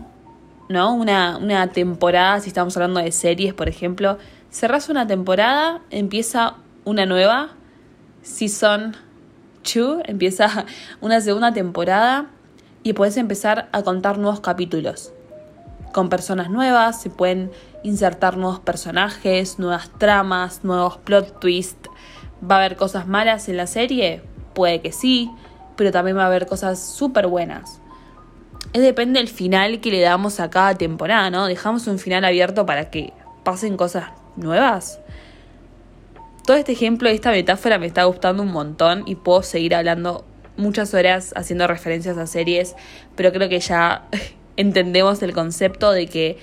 ¿no? 0.71 0.93
Una, 0.93 1.37
una 1.37 1.67
temporada, 1.67 2.39
si 2.39 2.49
estamos 2.49 2.75
hablando 2.77 2.99
de 2.99 3.11
series, 3.11 3.53
por 3.53 3.69
ejemplo, 3.69 4.17
cerras 4.49 4.89
una 4.89 5.07
temporada, 5.07 5.81
empieza 5.89 6.55
una 6.85 7.05
nueva, 7.05 7.51
season 8.21 8.95
2, 9.63 10.03
empieza 10.05 10.65
una 11.01 11.21
segunda 11.21 11.53
temporada 11.53 12.27
y 12.83 12.93
puedes 12.93 13.17
empezar 13.17 13.69
a 13.71 13.83
contar 13.83 14.17
nuevos 14.17 14.39
capítulos. 14.39 15.13
Con 15.93 16.09
personas 16.09 16.49
nuevas, 16.49 17.01
se 17.01 17.09
pueden 17.09 17.51
insertar 17.83 18.37
nuevos 18.37 18.59
personajes, 18.59 19.59
nuevas 19.59 19.89
tramas, 19.97 20.63
nuevos 20.63 20.97
plot 20.97 21.39
twists. 21.39 21.89
¿Va 22.49 22.55
a 22.55 22.59
haber 22.59 22.77
cosas 22.77 23.07
malas 23.07 23.49
en 23.49 23.57
la 23.57 23.67
serie? 23.67 24.23
Puede 24.53 24.81
que 24.81 24.91
sí, 24.91 25.29
pero 25.75 25.91
también 25.91 26.17
va 26.17 26.23
a 26.23 26.27
haber 26.27 26.47
cosas 26.47 26.79
súper 26.79 27.27
buenas. 27.27 27.81
Es 28.73 28.81
depende 28.81 29.19
del 29.19 29.27
final 29.27 29.81
que 29.81 29.91
le 29.91 29.99
damos 29.99 30.39
a 30.39 30.49
cada 30.49 30.75
temporada, 30.75 31.29
¿no? 31.29 31.45
Dejamos 31.47 31.87
un 31.87 31.99
final 31.99 32.23
abierto 32.23 32.65
para 32.65 32.89
que 32.89 33.11
pasen 33.43 33.75
cosas 33.75 34.05
nuevas. 34.37 34.99
Todo 36.45 36.55
este 36.55 36.71
ejemplo 36.71 37.09
esta 37.09 37.31
metáfora 37.31 37.77
me 37.77 37.85
está 37.85 38.05
gustando 38.05 38.43
un 38.43 38.51
montón 38.51 39.03
y 39.05 39.15
puedo 39.15 39.43
seguir 39.43 39.75
hablando 39.75 40.25
muchas 40.55 40.93
horas 40.93 41.33
haciendo 41.35 41.67
referencias 41.67 42.17
a 42.17 42.27
series, 42.27 42.75
pero 43.15 43.31
creo 43.33 43.49
que 43.49 43.59
ya 43.59 44.07
entendemos 44.57 45.21
el 45.21 45.33
concepto 45.33 45.91
de 45.91 46.07
que 46.07 46.37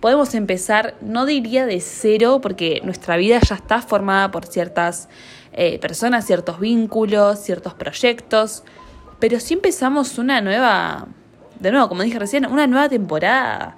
podemos 0.00 0.34
empezar, 0.34 0.96
no 1.00 1.24
diría 1.24 1.66
de 1.66 1.80
cero, 1.80 2.40
porque 2.42 2.80
nuestra 2.84 3.16
vida 3.16 3.40
ya 3.40 3.56
está 3.56 3.80
formada 3.82 4.30
por 4.30 4.46
ciertas 4.46 5.08
eh, 5.52 5.78
personas, 5.78 6.26
ciertos 6.26 6.60
vínculos, 6.60 7.40
ciertos 7.40 7.74
proyectos, 7.74 8.64
pero 9.18 9.40
si 9.40 9.54
empezamos 9.54 10.18
una 10.18 10.40
nueva, 10.40 11.08
de 11.60 11.72
nuevo, 11.72 11.88
como 11.88 12.02
dije 12.02 12.18
recién, 12.18 12.46
una 12.46 12.66
nueva 12.66 12.88
temporada 12.88 13.76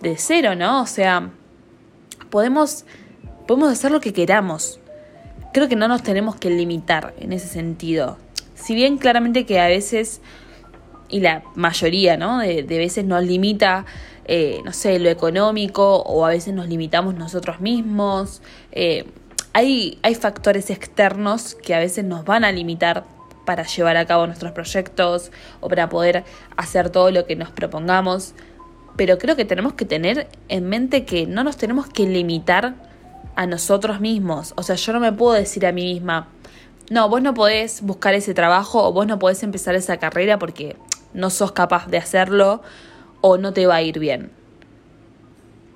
de 0.00 0.16
cero, 0.16 0.54
¿no? 0.54 0.82
O 0.82 0.86
sea, 0.86 1.30
podemos, 2.30 2.84
podemos 3.46 3.70
hacer 3.70 3.90
lo 3.90 4.00
que 4.00 4.12
queramos. 4.12 4.80
Creo 5.52 5.68
que 5.68 5.76
no 5.76 5.88
nos 5.88 6.02
tenemos 6.02 6.36
que 6.36 6.50
limitar 6.50 7.14
en 7.18 7.32
ese 7.32 7.48
sentido. 7.48 8.18
Si 8.54 8.74
bien 8.74 8.98
claramente 8.98 9.46
que 9.46 9.60
a 9.60 9.68
veces, 9.68 10.20
y 11.08 11.20
la 11.20 11.42
mayoría, 11.54 12.16
¿no? 12.16 12.40
De, 12.40 12.62
veces 12.62 13.04
nos 13.04 13.24
limita, 13.24 13.86
eh, 14.24 14.60
no 14.64 14.72
sé, 14.72 14.98
lo 14.98 15.08
económico 15.08 15.98
o 16.02 16.26
a 16.26 16.30
veces 16.30 16.52
nos 16.54 16.68
limitamos 16.68 17.14
nosotros 17.14 17.60
mismos. 17.60 18.42
Eh, 18.72 19.04
hay, 19.52 19.98
hay 20.02 20.14
factores 20.14 20.68
externos 20.70 21.54
que 21.54 21.74
a 21.74 21.78
veces 21.78 22.04
nos 22.04 22.24
van 22.24 22.44
a 22.44 22.52
limitar 22.52 23.04
para 23.46 23.62
llevar 23.62 23.96
a 23.96 24.04
cabo 24.04 24.26
nuestros 24.26 24.52
proyectos 24.52 25.32
o 25.60 25.68
para 25.68 25.88
poder 25.88 26.24
hacer 26.58 26.90
todo 26.90 27.10
lo 27.10 27.24
que 27.24 27.36
nos 27.36 27.50
propongamos 27.50 28.34
pero 28.96 29.18
creo 29.18 29.36
que 29.36 29.44
tenemos 29.44 29.74
que 29.74 29.84
tener 29.84 30.28
en 30.48 30.68
mente 30.68 31.04
que 31.04 31.26
no 31.26 31.44
nos 31.44 31.56
tenemos 31.56 31.86
que 31.86 32.06
limitar 32.06 32.74
a 33.36 33.46
nosotros 33.46 34.00
mismos. 34.00 34.54
O 34.56 34.62
sea, 34.62 34.76
yo 34.76 34.92
no 34.94 35.00
me 35.00 35.12
puedo 35.12 35.34
decir 35.34 35.66
a 35.66 35.72
mí 35.72 35.94
misma, 35.94 36.28
no, 36.90 37.08
vos 37.08 37.20
no 37.20 37.34
podés 37.34 37.82
buscar 37.82 38.14
ese 38.14 38.32
trabajo 38.32 38.82
o 38.82 38.92
vos 38.92 39.06
no 39.06 39.18
podés 39.18 39.42
empezar 39.42 39.74
esa 39.74 39.98
carrera 39.98 40.38
porque 40.38 40.76
no 41.12 41.30
sos 41.30 41.52
capaz 41.52 41.86
de 41.88 41.98
hacerlo 41.98 42.62
o 43.20 43.36
no 43.36 43.52
te 43.52 43.66
va 43.66 43.76
a 43.76 43.82
ir 43.82 43.98
bien. 43.98 44.30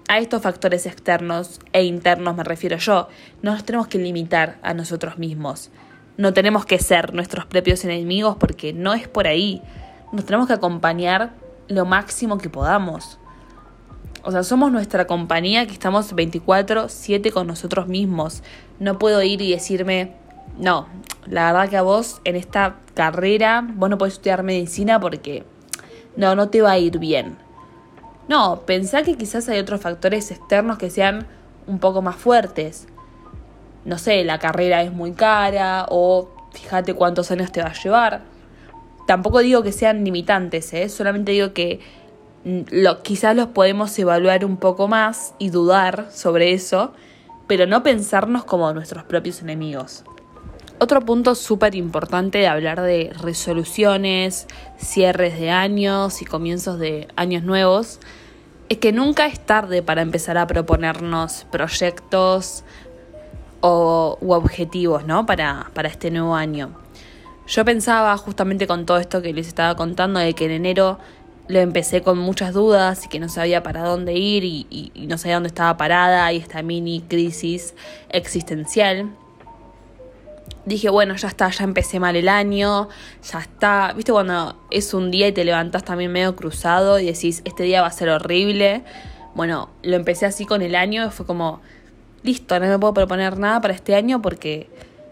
A 0.09 0.19
estos 0.19 0.43
factores 0.43 0.87
externos 0.87 1.61
e 1.73 1.85
internos 1.85 2.37
me 2.37 2.43
refiero 2.43 2.79
yo, 2.79 3.09
no 3.43 3.53
nos 3.53 3.65
tenemos 3.65 3.87
que 3.87 3.99
limitar 3.99 4.59
a 4.63 4.75
nosotros 4.75 5.19
mismos. 5.19 5.71
No 6.21 6.35
tenemos 6.35 6.67
que 6.67 6.79
ser 6.79 7.15
nuestros 7.15 7.47
propios 7.47 7.83
enemigos 7.83 8.37
porque 8.39 8.75
no 8.75 8.93
es 8.93 9.09
por 9.09 9.27
ahí. 9.27 9.63
Nos 10.13 10.27
tenemos 10.27 10.49
que 10.49 10.53
acompañar 10.53 11.33
lo 11.67 11.87
máximo 11.87 12.37
que 12.37 12.51
podamos. 12.51 13.19
O 14.23 14.31
sea, 14.31 14.43
somos 14.43 14.71
nuestra 14.71 15.07
compañía 15.07 15.67
que 15.67 15.73
estamos 15.73 16.15
24/7 16.15 17.33
con 17.33 17.47
nosotros 17.47 17.89
mismos. 17.89 18.43
No 18.79 18.99
puedo 18.99 19.23
ir 19.23 19.41
y 19.41 19.53
decirme, 19.53 20.13
no, 20.59 20.89
la 21.25 21.53
verdad 21.53 21.71
que 21.71 21.79
a 21.79 21.83
vos 21.83 22.21
en 22.25 22.37
esta 22.37 22.77
carrera 22.93 23.67
vos 23.67 23.89
no 23.89 23.97
podés 23.97 24.13
estudiar 24.13 24.43
medicina 24.43 25.01
porque 25.01 25.45
no, 26.17 26.35
no 26.35 26.51
te 26.51 26.61
va 26.61 26.73
a 26.73 26.79
ir 26.79 26.99
bien. 26.99 27.39
No, 28.29 28.61
pensá 28.67 29.05
que 29.05 29.17
quizás 29.17 29.49
hay 29.49 29.59
otros 29.59 29.81
factores 29.81 30.31
externos 30.31 30.77
que 30.77 30.91
sean 30.91 31.27
un 31.67 31.79
poco 31.79 32.03
más 32.03 32.17
fuertes. 32.17 32.89
No 33.85 33.99
sé, 33.99 34.25
la 34.25 34.39
carrera 34.39 34.83
es 34.83 34.93
muy 34.93 35.13
cara 35.13 35.87
o 35.89 36.29
fíjate 36.53 36.95
cuántos 36.95 37.31
años 37.31 37.51
te 37.53 37.63
va 37.63 37.69
a 37.69 37.75
llevar 37.75 38.23
tampoco 39.11 39.41
digo 39.41 39.65
que 39.65 39.73
sean 39.73 40.05
limitantes, 40.05 40.73
¿eh? 40.73 40.89
solamente 40.89 41.33
digo 41.33 41.53
que 41.53 41.81
mm, 42.45 42.61
lo, 42.71 43.03
quizás 43.03 43.35
los 43.35 43.49
podemos 43.49 43.99
evaluar 43.99 44.45
un 44.45 44.57
poco 44.57 44.87
más 44.87 45.35
y 45.41 45.51
dudar 45.51 46.07
sobre 46.13 46.53
eso, 46.53 46.93
pero 47.49 47.67
no 47.67 47.83
pensarnos 47.83 48.45
como 48.45 48.73
nuestros 48.73 49.03
propios 49.03 49.43
enemigos. 49.43 50.05
Otro 50.79 51.01
punto 51.01 51.35
súper 51.35 51.75
importante 51.75 52.39
de 52.39 52.47
hablar 52.47 52.83
de 52.83 53.13
resoluciones, 53.21 54.47
cierres 54.79 55.41
de 55.41 55.51
años 55.51 56.23
y 56.23 56.25
comienzos 56.25 56.79
de 56.79 57.09
años 57.17 57.43
nuevos 57.43 57.99
es 58.69 58.79
que 58.79 58.93
nunca 58.93 59.27
es 59.27 59.41
tarde 59.41 59.83
para 59.83 60.03
empezar 60.03 60.39
a 60.39 60.47
proponernos 60.47 61.49
proyectos 61.51 62.63
o, 63.61 64.19
objetivos 64.21 65.07
¿no? 65.07 65.27
para, 65.27 65.71
para 65.75 65.89
este 65.89 66.11
nuevo 66.11 66.35
año. 66.35 66.71
Yo 67.47 67.65
pensaba 67.65 68.17
justamente 68.17 68.67
con 68.67 68.87
todo 68.87 68.99
esto 68.99 69.23
que 69.23 69.33
les 69.33 69.49
estaba 69.49 69.75
contando 69.75 70.21
de 70.21 70.35
que 70.35 70.45
en 70.45 70.53
enero 70.53 70.99
lo 71.51 71.59
empecé 71.59 72.01
con 72.03 72.17
muchas 72.17 72.55
dudas 72.55 73.05
y 73.05 73.09
que 73.09 73.19
no 73.19 73.29
sabía 73.29 73.65
para 73.65 73.83
dónde 73.83 74.13
ir 74.15 74.45
y, 74.45 74.93
no 75.09 75.19
sabía 75.19 75.35
dónde 75.35 75.49
estaba 75.49 75.77
parada 75.77 76.33
y 76.33 76.37
esta 76.37 76.63
mini 76.63 77.01
crisis 77.01 77.75
existencial. 78.11 79.11
Dije, 80.65 80.91
bueno, 80.91 81.17
ya 81.17 81.27
está, 81.27 81.51
ya 81.51 81.65
empecé 81.65 81.99
mal 81.99 82.15
el 82.15 82.29
año, 82.29 82.89
ya 83.29 83.41
está. 83.41 83.93
¿Viste 83.97 84.13
cuando 84.13 84.57
es 84.71 84.95
un 84.95 85.11
día 85.11 85.27
y 85.27 85.33
te 85.33 85.45
levantás 85.45 85.83
también 85.83 86.13
medio 86.13 86.37
cruzado 86.37 87.01
y 87.01 87.07
decís, 87.07 87.43
este 87.45 87.65
día 87.65 87.81
va 87.81 87.89
a 87.89 87.93
ser 87.93 88.11
horrible? 88.11 88.85
Bueno, 89.35 89.71
lo 89.83 89.97
empecé 89.97 90.27
así 90.27 90.47
con 90.47 90.63
el 90.63 90.77
año 90.77 91.11
fue 91.11 91.27
como, 91.27 91.61
listo, 92.23 92.59
no 92.59 92.67
me 92.67 92.79
puedo 92.79 92.95
proponer 92.95 93.39
nada 93.39 93.61
para 93.61 93.75
este 93.75 93.95
año 93.95 94.21
porque 94.21 94.69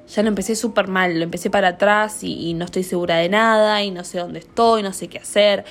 ya 0.09 0.23
lo 0.23 0.29
empecé 0.29 0.57
súper 0.57 0.89
mal, 0.89 1.19
lo 1.19 1.25
empecé 1.25 1.51
para 1.51 1.69
atrás 1.69 2.23
y, 2.23 2.55
no 2.55 2.65
estoy 2.65 2.83
segura 2.83 3.17
de 3.17 3.29
nada 3.29 3.83
y 3.83 3.91
no 3.91 4.05
sé 4.05 4.19
dónde 4.19 4.41
estoy, 4.41 4.83
no 4.83 4.93
sé 4.93 5.09
qué 5.09 5.19
hacer. 5.19 5.65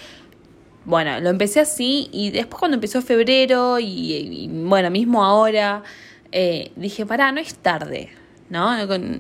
Bueno, 0.86 1.20
lo 1.20 1.30
empecé 1.30 1.60
así 1.60 2.10
y 2.12 2.30
después 2.32 2.60
cuando 2.60 2.76
empezó 2.76 3.02
febrero 3.02 3.78
y, 3.80 4.50
bueno, 4.52 4.90
mismo 4.90 5.24
ahora, 5.24 5.84
eh, 6.32 6.72
dije, 6.76 7.06
pará, 7.06 7.32
no 7.32 7.42
es 7.42 7.56
tarde, 7.56 8.10
¿no? 8.50 8.74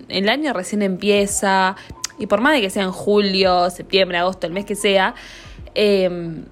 El 0.07 0.29
año 0.29 0.53
recién 0.53 0.81
empieza 0.81 1.75
y 2.19 2.27
por 2.27 2.41
más 2.41 2.53
de 2.53 2.61
que 2.61 2.69
sea 2.69 2.83
en 2.83 2.91
julio, 2.91 3.69
septiembre, 3.69 4.17
agosto, 4.17 4.47
el 4.47 4.53
mes 4.53 4.65
que 4.65 4.75
sea, 4.75 5.13
em, 5.75 6.45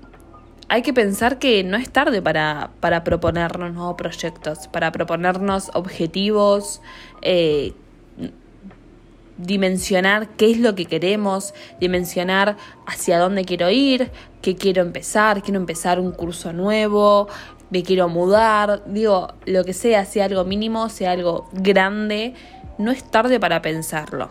hay 0.68 0.82
que 0.82 0.94
pensar 0.94 1.40
que 1.40 1.64
no 1.64 1.78
es 1.78 1.90
tarde 1.90 2.22
para, 2.22 2.72
para 2.80 3.04
proponernos 3.04 3.74
nuevos 3.74 3.96
proyectos, 3.96 4.68
para 4.68 4.92
proponernos 4.92 5.70
objetivos 5.74 6.82
eh, 7.22 7.74
dimensionar 9.38 10.30
qué 10.30 10.52
es 10.52 10.60
lo 10.60 10.76
que 10.76 10.86
queremos, 10.86 11.54
dimensionar 11.80 12.58
hacia 12.86 13.20
dónde 13.20 13.44
quiero 13.44 13.70
ir, 13.70 14.12
qué 14.42 14.56
quiero 14.56 14.82
empezar, 14.82 15.42
quiero 15.42 15.60
empezar 15.60 16.00
un 16.00 16.12
curso 16.12 16.54
nuevo, 16.54 17.28
me 17.70 17.84
quiero 17.84 18.08
mudar, 18.08 18.84
digo, 18.88 19.34
lo 19.46 19.64
que 19.64 19.74
sea, 19.74 20.06
sea 20.06 20.26
algo 20.26 20.46
mínimo, 20.46 20.90
sea 20.90 21.12
algo 21.12 21.50
grande, 21.52 22.34
no 22.78 22.92
es 22.92 23.04
tarde 23.04 23.40
para 23.40 23.62
pensarlo. 23.62 24.30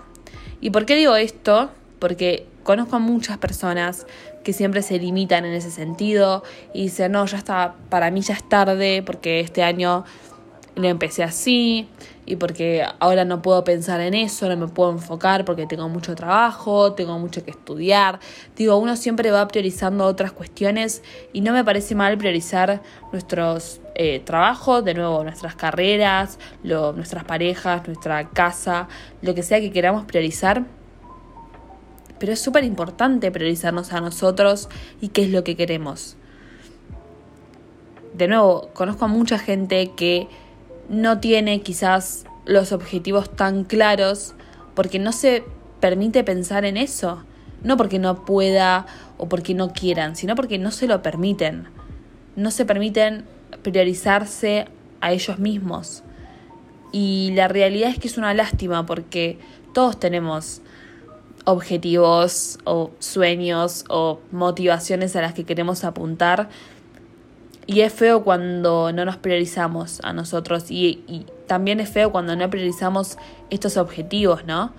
¿Y 0.60 0.70
por 0.70 0.86
qué 0.86 0.94
digo 0.94 1.16
esto? 1.16 1.70
Porque 1.98 2.46
conozco 2.62 2.96
a 2.96 3.00
muchas 3.00 3.38
personas 3.38 4.06
que 4.44 4.52
siempre 4.52 4.82
se 4.82 4.98
limitan 4.98 5.44
en 5.44 5.54
ese 5.54 5.70
sentido 5.70 6.44
y 6.72 6.84
dicen, 6.84 7.12
no, 7.12 7.26
ya 7.26 7.38
está, 7.38 7.74
para 7.88 8.10
mí 8.10 8.20
ya 8.20 8.34
es 8.34 8.48
tarde 8.48 9.02
porque 9.04 9.40
este 9.40 9.62
año 9.64 10.04
lo 10.76 10.88
empecé 10.88 11.22
así 11.22 11.88
y 12.26 12.36
porque 12.36 12.84
ahora 13.00 13.24
no 13.24 13.42
puedo 13.42 13.64
pensar 13.64 14.00
en 14.00 14.14
eso, 14.14 14.48
no 14.48 14.56
me 14.56 14.68
puedo 14.68 14.90
enfocar 14.92 15.44
porque 15.44 15.66
tengo 15.66 15.88
mucho 15.88 16.14
trabajo, 16.14 16.94
tengo 16.94 17.18
mucho 17.18 17.44
que 17.44 17.50
estudiar. 17.50 18.18
Digo, 18.56 18.76
uno 18.76 18.96
siempre 18.96 19.30
va 19.30 19.46
priorizando 19.46 20.04
otras 20.04 20.32
cuestiones 20.32 21.02
y 21.32 21.42
no 21.42 21.52
me 21.52 21.64
parece 21.64 21.94
mal 21.94 22.16
priorizar 22.18 22.82
nuestros 23.12 23.80
eh, 23.94 24.20
trabajos, 24.24 24.84
de 24.84 24.94
nuevo, 24.94 25.22
nuestras 25.22 25.54
carreras, 25.54 26.38
lo, 26.62 26.92
nuestras 26.92 27.24
parejas, 27.24 27.86
nuestra 27.86 28.30
casa, 28.30 28.88
lo 29.22 29.34
que 29.34 29.42
sea 29.42 29.60
que 29.60 29.70
queramos 29.70 30.04
priorizar. 30.04 30.64
Pero 32.25 32.33
es 32.33 32.40
súper 32.40 32.64
importante 32.64 33.31
priorizarnos 33.31 33.93
a 33.93 34.00
nosotros 34.00 34.71
y 35.02 35.09
qué 35.09 35.25
es 35.25 35.31
lo 35.31 35.45
que 35.45 35.57
queremos. 35.57 36.16
De 38.14 38.28
nuevo, 38.28 38.71
conozco 38.73 39.04
a 39.04 39.09
mucha 39.09 39.38
gente 39.38 39.90
que 39.95 40.26
no 40.88 41.21
tiene 41.21 41.61
quizás 41.61 42.25
los 42.47 42.73
objetivos 42.73 43.37
tan 43.37 43.64
claros 43.64 44.33
porque 44.75 44.99
no 44.99 45.12
se 45.12 45.45
permite 45.81 46.25
pensar 46.25 46.64
en 46.64 46.78
eso. 46.78 47.23
No 47.62 47.76
porque 47.76 47.99
no 47.99 48.25
pueda 48.25 48.87
o 49.19 49.28
porque 49.28 49.52
no 49.52 49.75
quieran, 49.75 50.16
sino 50.16 50.35
porque 50.35 50.57
no 50.57 50.71
se 50.71 50.87
lo 50.87 51.02
permiten. 51.02 51.66
No 52.37 52.50
se 52.50 52.64
permiten 52.64 53.26
priorizarse 53.62 54.69
a 55.02 55.12
ellos 55.12 55.38
mismos. 55.38 56.02
Y 56.90 57.33
la 57.35 57.49
realidad 57.49 57.90
es 57.90 57.99
que 57.99 58.09
es 58.09 58.16
una 58.16 58.33
lástima 58.33 58.87
porque 58.87 59.38
todos 59.75 60.00
tenemos 60.00 60.62
objetivos 61.44 62.58
o 62.64 62.90
sueños 62.98 63.84
o 63.88 64.20
motivaciones 64.32 65.14
a 65.16 65.20
las 65.20 65.34
que 65.34 65.44
queremos 65.44 65.84
apuntar. 65.84 66.48
Y 67.66 67.80
es 67.80 67.92
feo 67.92 68.24
cuando 68.24 68.92
no 68.92 69.04
nos 69.04 69.16
priorizamos 69.16 70.00
a 70.02 70.12
nosotros 70.12 70.70
y, 70.70 71.26
también 71.46 71.78
es 71.80 71.90
feo 71.90 72.10
cuando 72.10 72.36
no 72.36 72.48
priorizamos 72.48 73.18
estos 73.50 73.76
objetivos, 73.76 74.46
¿no? 74.46 74.72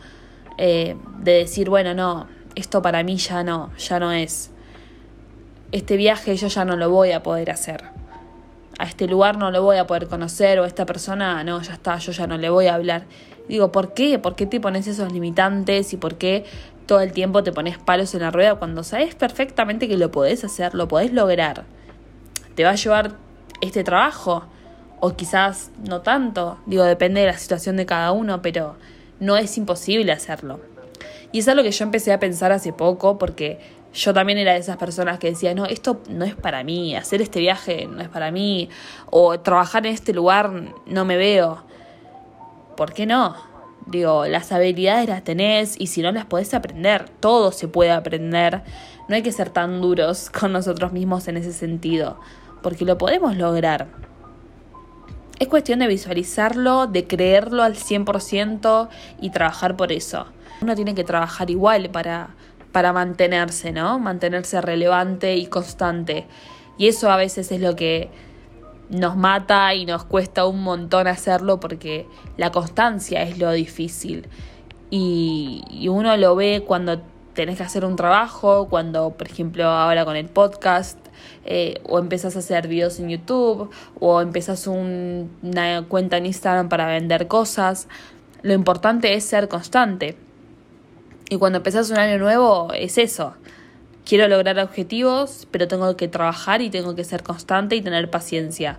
Eh, 0.57 0.95
de 1.19 1.33
decir, 1.33 1.69
bueno, 1.69 1.93
no, 1.93 2.27
esto 2.55 2.81
para 2.81 3.03
mí 3.03 3.17
ya 3.17 3.43
no, 3.43 3.71
ya 3.77 3.99
no 3.99 4.11
es. 4.11 4.49
Este 5.71 5.95
viaje 5.95 6.35
yo 6.35 6.47
ya 6.47 6.65
no 6.65 6.75
lo 6.75 6.89
voy 6.89 7.11
a 7.11 7.21
poder 7.21 7.51
hacer. 7.51 7.94
Este 8.95 9.09
lugar 9.09 9.37
no 9.37 9.51
lo 9.51 9.61
voy 9.61 9.75
a 9.75 9.85
poder 9.87 10.07
conocer 10.07 10.57
o 10.57 10.63
esta 10.63 10.85
persona, 10.85 11.43
no, 11.43 11.61
ya 11.61 11.73
está, 11.73 11.97
yo 11.97 12.13
ya 12.13 12.27
no 12.27 12.37
le 12.37 12.49
voy 12.49 12.67
a 12.67 12.75
hablar. 12.75 13.03
Digo, 13.49 13.69
¿por 13.69 13.93
qué? 13.93 14.19
¿Por 14.19 14.35
qué 14.35 14.45
te 14.45 14.61
pones 14.61 14.87
esos 14.87 15.11
limitantes 15.11 15.91
y 15.91 15.97
por 15.97 16.15
qué 16.15 16.45
todo 16.85 17.01
el 17.01 17.11
tiempo 17.11 17.43
te 17.43 17.51
pones 17.51 17.77
palos 17.77 18.15
en 18.15 18.21
la 18.21 18.31
rueda 18.31 18.55
cuando 18.55 18.83
sabes 18.83 19.13
perfectamente 19.13 19.89
que 19.89 19.97
lo 19.97 20.11
podés 20.11 20.45
hacer, 20.45 20.75
lo 20.75 20.87
podés 20.87 21.11
lograr? 21.11 21.65
¿Te 22.55 22.63
va 22.63 22.69
a 22.69 22.75
llevar 22.75 23.17
este 23.59 23.83
trabajo? 23.83 24.45
O 25.01 25.13
quizás 25.17 25.71
no 25.85 25.99
tanto. 25.99 26.57
Digo, 26.65 26.85
depende 26.85 27.19
de 27.19 27.27
la 27.27 27.37
situación 27.37 27.75
de 27.75 27.85
cada 27.85 28.13
uno, 28.13 28.41
pero 28.41 28.77
no 29.19 29.35
es 29.35 29.57
imposible 29.57 30.13
hacerlo. 30.13 30.61
Y 31.33 31.39
es 31.39 31.49
algo 31.49 31.63
que 31.63 31.71
yo 31.71 31.83
empecé 31.83 32.13
a 32.13 32.19
pensar 32.21 32.53
hace 32.53 32.71
poco 32.71 33.17
porque 33.17 33.59
yo 33.95 34.13
también 34.13 34.37
era 34.37 34.53
de 34.53 34.59
esas 34.59 34.77
personas 34.77 35.17
que 35.17 35.31
decía, 35.31 35.55
no, 35.55 35.65
esto 35.65 36.01
no 36.09 36.25
es 36.25 36.35
para 36.35 36.63
mí, 36.63 36.95
hacer 36.95 37.21
este 37.21 37.39
viaje 37.39 37.87
no 37.87 38.01
es 38.01 38.09
para 38.09 38.29
mí, 38.29 38.69
o 39.09 39.39
trabajar 39.39 39.87
en 39.87 39.93
este 39.93 40.13
lugar 40.13 40.51
no 40.85 41.05
me 41.05 41.17
veo. 41.17 41.63
¿por 42.75 42.93
qué 42.93 43.05
no? 43.05 43.35
Digo, 43.85 44.25
las 44.25 44.51
habilidades 44.51 45.07
las 45.07 45.23
tenés 45.23 45.79
y 45.79 45.87
si 45.87 46.01
no 46.01 46.11
las 46.11 46.25
podés 46.25 46.53
aprender, 46.53 47.09
todo 47.19 47.51
se 47.51 47.67
puede 47.67 47.91
aprender. 47.91 48.63
No 49.07 49.15
hay 49.15 49.21
que 49.21 49.31
ser 49.31 49.49
tan 49.49 49.81
duros 49.81 50.29
con 50.39 50.51
nosotros 50.51 50.91
mismos 50.91 51.27
en 51.27 51.37
ese 51.37 51.53
sentido, 51.53 52.19
porque 52.61 52.85
lo 52.85 52.97
podemos 52.97 53.35
lograr. 53.37 53.87
Es 55.37 55.47
cuestión 55.49 55.79
de 55.79 55.87
visualizarlo, 55.87 56.87
de 56.87 57.07
creerlo 57.07 57.63
al 57.63 57.75
100% 57.75 58.87
y 59.19 59.29
trabajar 59.31 59.75
por 59.75 59.91
eso. 59.91 60.27
Uno 60.61 60.75
tiene 60.75 60.95
que 60.95 61.03
trabajar 61.03 61.49
igual 61.49 61.89
para, 61.89 62.29
para 62.75 62.91
mantenerse, 62.91 63.71
¿no? 63.71 63.99
Mantenerse 63.99 64.59
relevante 64.59 65.37
y 65.37 65.45
constante. 65.47 66.27
Y 66.77 66.89
eso 66.89 67.09
a 67.09 67.15
veces 67.15 67.49
es 67.53 67.61
lo 67.61 67.73
que 67.77 68.09
nos 68.89 69.15
mata 69.15 69.73
y 69.73 69.85
nos 69.85 70.03
cuesta 70.03 70.45
un 70.45 70.61
montón 70.61 71.07
hacerlo 71.07 71.61
porque 71.61 72.05
la 72.35 72.51
constancia 72.51 73.23
es 73.23 73.37
lo 73.37 73.49
difícil. 73.53 74.27
Y, 74.89 75.87
uno 75.89 76.17
lo 76.17 76.35
ve 76.35 76.65
cuando 76.67 77.01
tenés 77.33 77.55
que 77.55 77.63
hacer 77.63 77.85
un 77.85 77.95
trabajo, 77.95 78.67
cuando, 78.67 79.11
por 79.11 79.27
ejemplo, 79.27 79.69
ahora 79.69 80.03
con 80.03 80.17
el 80.17 80.27
podcast, 80.27 80.99
eh, 81.45 81.75
o 81.85 81.97
empezás 81.97 82.35
a 82.35 82.39
hacer 82.39 82.67
videos 82.67 82.99
en 82.99 83.07
YouTube, 83.07 83.69
o 84.01 84.19
empezás 84.19 84.67
una 84.67 85.85
cuenta 85.87 86.17
en 86.17 86.25
Instagram 86.25 86.67
para 86.67 86.87
vender 86.87 87.29
cosas. 87.29 87.87
Lo 88.41 88.53
importante 88.53 89.13
es 89.13 89.23
ser 89.23 89.47
constante. 89.47 90.24
Y 91.29 91.37
cuando 91.37 91.57
empezás 91.57 91.89
un 91.89 91.97
año 91.97 92.17
nuevo, 92.17 92.71
es 92.73 92.97
eso 92.97 93.35
quiero 94.05 94.27
lograr 94.27 94.59
objetivos, 94.59 95.47
pero 95.51 95.67
tengo 95.67 95.97
que 95.97 96.07
trabajar 96.07 96.61
y 96.61 96.69
tengo 96.69 96.95
que 96.95 97.03
ser 97.03 97.23
constante 97.23 97.75
y 97.75 97.81
tener 97.81 98.09
paciencia. 98.09 98.77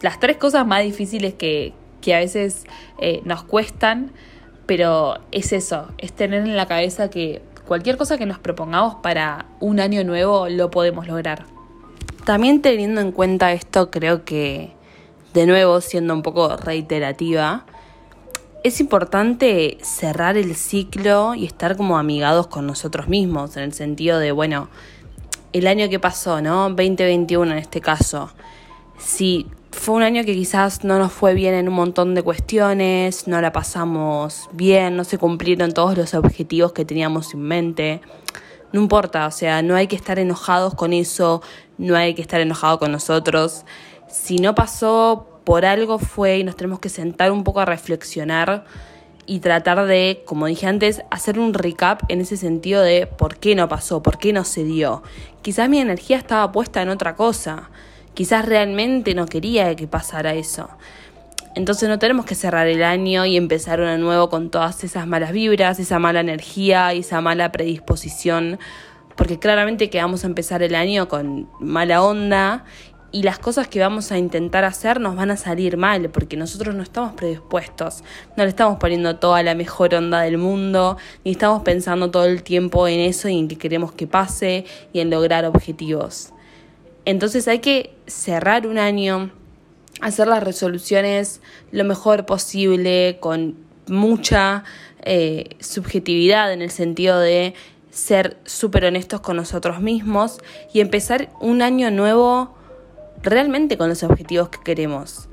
Las 0.00 0.18
tres 0.20 0.38
cosas 0.38 0.66
más 0.66 0.82
difíciles 0.82 1.34
que, 1.34 1.74
que 2.00 2.14
a 2.14 2.20
veces 2.20 2.64
eh, 2.98 3.20
nos 3.24 3.42
cuestan, 3.42 4.12
pero 4.64 5.18
es 5.32 5.52
eso, 5.52 5.88
es 5.98 6.12
tener 6.12 6.42
en 6.42 6.56
la 6.56 6.66
cabeza 6.66 7.10
que 7.10 7.42
cualquier 7.66 7.96
cosa 7.96 8.16
que 8.16 8.26
nos 8.26 8.38
propongamos 8.38 8.96
para 8.96 9.46
un 9.58 9.80
año 9.80 10.04
nuevo 10.04 10.48
lo 10.48 10.70
podemos 10.70 11.06
lograr. 11.06 11.44
También 12.24 12.62
teniendo 12.62 13.00
en 13.00 13.12
cuenta 13.12 13.52
esto, 13.52 13.90
creo 13.90 14.24
que, 14.24 14.72
de 15.34 15.46
nuevo, 15.46 15.80
siendo 15.80 16.14
un 16.14 16.22
poco 16.22 16.56
reiterativa, 16.56 17.66
es 18.62 18.80
importante 18.80 19.78
cerrar 19.82 20.36
el 20.36 20.54
ciclo 20.54 21.34
y 21.34 21.46
estar 21.46 21.76
como 21.76 21.98
amigados 21.98 22.46
con 22.46 22.66
nosotros 22.66 23.08
mismos, 23.08 23.56
en 23.56 23.64
el 23.64 23.72
sentido 23.72 24.18
de, 24.18 24.32
bueno, 24.32 24.68
el 25.52 25.66
año 25.66 25.88
que 25.88 25.98
pasó, 25.98 26.40
¿no? 26.42 26.68
2021 26.68 27.52
en 27.52 27.58
este 27.58 27.80
caso. 27.80 28.30
Si 28.98 29.46
fue 29.72 29.94
un 29.94 30.02
año 30.02 30.24
que 30.24 30.34
quizás 30.34 30.84
no 30.84 30.98
nos 30.98 31.12
fue 31.12 31.34
bien 31.34 31.54
en 31.54 31.68
un 31.68 31.74
montón 31.74 32.14
de 32.14 32.22
cuestiones, 32.22 33.26
no 33.26 33.40
la 33.40 33.50
pasamos 33.52 34.48
bien, 34.52 34.96
no 34.96 35.04
se 35.04 35.16
cumplieron 35.16 35.72
todos 35.72 35.96
los 35.96 36.12
objetivos 36.14 36.72
que 36.72 36.84
teníamos 36.84 37.32
en 37.34 37.40
mente. 37.40 38.00
No 38.72 38.80
importa, 38.80 39.26
o 39.26 39.30
sea, 39.30 39.62
no 39.62 39.74
hay 39.74 39.86
que 39.86 39.96
estar 39.96 40.18
enojados 40.18 40.74
con 40.74 40.92
eso, 40.92 41.42
no 41.78 41.96
hay 41.96 42.14
que 42.14 42.22
estar 42.22 42.40
enojados 42.40 42.78
con 42.78 42.92
nosotros. 42.92 43.64
Si 44.08 44.38
no 44.38 44.54
pasó 44.54 45.39
por 45.44 45.64
algo 45.64 45.98
fue 45.98 46.38
y 46.38 46.44
nos 46.44 46.56
tenemos 46.56 46.80
que 46.80 46.88
sentar 46.88 47.32
un 47.32 47.44
poco 47.44 47.60
a 47.60 47.64
reflexionar 47.64 48.64
y 49.26 49.40
tratar 49.40 49.86
de, 49.86 50.22
como 50.26 50.46
dije 50.46 50.66
antes, 50.66 51.02
hacer 51.10 51.38
un 51.38 51.54
recap 51.54 52.02
en 52.08 52.20
ese 52.20 52.36
sentido 52.36 52.82
de 52.82 53.06
por 53.06 53.36
qué 53.36 53.54
no 53.54 53.68
pasó, 53.68 54.02
por 54.02 54.18
qué 54.18 54.32
no 54.32 54.44
se 54.44 54.64
dio. 54.64 55.02
Quizás 55.42 55.68
mi 55.68 55.78
energía 55.78 56.16
estaba 56.16 56.50
puesta 56.50 56.82
en 56.82 56.88
otra 56.88 57.14
cosa, 57.14 57.70
quizás 58.14 58.44
realmente 58.44 59.14
no 59.14 59.26
quería 59.26 59.74
que 59.76 59.86
pasara 59.86 60.34
eso. 60.34 60.68
Entonces 61.54 61.88
no 61.88 61.98
tenemos 61.98 62.26
que 62.26 62.34
cerrar 62.34 62.68
el 62.68 62.82
año 62.82 63.24
y 63.24 63.36
empezar 63.36 63.80
uno 63.80 63.98
nuevo 63.98 64.30
con 64.30 64.50
todas 64.50 64.84
esas 64.84 65.06
malas 65.06 65.32
vibras, 65.32 65.80
esa 65.80 65.98
mala 65.98 66.20
energía 66.20 66.94
y 66.94 67.00
esa 67.00 67.20
mala 67.20 67.50
predisposición, 67.50 68.58
porque 69.16 69.38
claramente 69.38 69.90
que 69.90 70.00
vamos 70.00 70.24
a 70.24 70.28
empezar 70.28 70.62
el 70.62 70.74
año 70.74 71.08
con 71.08 71.48
mala 71.58 72.02
onda 72.02 72.64
y 73.12 73.22
las 73.22 73.38
cosas 73.38 73.68
que 73.68 73.80
vamos 73.80 74.12
a 74.12 74.18
intentar 74.18 74.64
hacer 74.64 75.00
nos 75.00 75.16
van 75.16 75.30
a 75.30 75.36
salir 75.36 75.76
mal 75.76 76.10
porque 76.10 76.36
nosotros 76.36 76.74
no 76.74 76.82
estamos 76.82 77.12
predispuestos, 77.14 78.04
no 78.36 78.44
le 78.44 78.50
estamos 78.50 78.78
poniendo 78.78 79.16
toda 79.16 79.42
la 79.42 79.54
mejor 79.54 79.94
onda 79.94 80.20
del 80.20 80.38
mundo, 80.38 80.96
ni 81.24 81.32
estamos 81.32 81.62
pensando 81.62 82.10
todo 82.10 82.24
el 82.26 82.42
tiempo 82.42 82.86
en 82.86 83.00
eso 83.00 83.28
y 83.28 83.38
en 83.38 83.48
que 83.48 83.56
queremos 83.56 83.92
que 83.92 84.06
pase 84.06 84.64
y 84.92 85.00
en 85.00 85.10
lograr 85.10 85.44
objetivos. 85.44 86.32
Entonces 87.04 87.48
hay 87.48 87.58
que 87.58 87.94
cerrar 88.06 88.66
un 88.66 88.78
año, 88.78 89.30
hacer 90.00 90.28
las 90.28 90.42
resoluciones 90.42 91.40
lo 91.72 91.84
mejor 91.84 92.26
posible, 92.26 93.18
con 93.20 93.56
mucha 93.88 94.62
eh, 95.02 95.56
subjetividad 95.58 96.52
en 96.52 96.62
el 96.62 96.70
sentido 96.70 97.18
de 97.18 97.54
ser 97.90 98.36
súper 98.44 98.84
honestos 98.84 99.20
con 99.20 99.36
nosotros 99.36 99.80
mismos 99.80 100.38
y 100.72 100.80
empezar 100.80 101.30
un 101.40 101.60
año 101.60 101.90
nuevo 101.90 102.54
realmente 103.22 103.76
con 103.76 103.88
los 103.88 104.02
objetivos 104.02 104.48
que 104.48 104.58
queremos. 104.62 105.28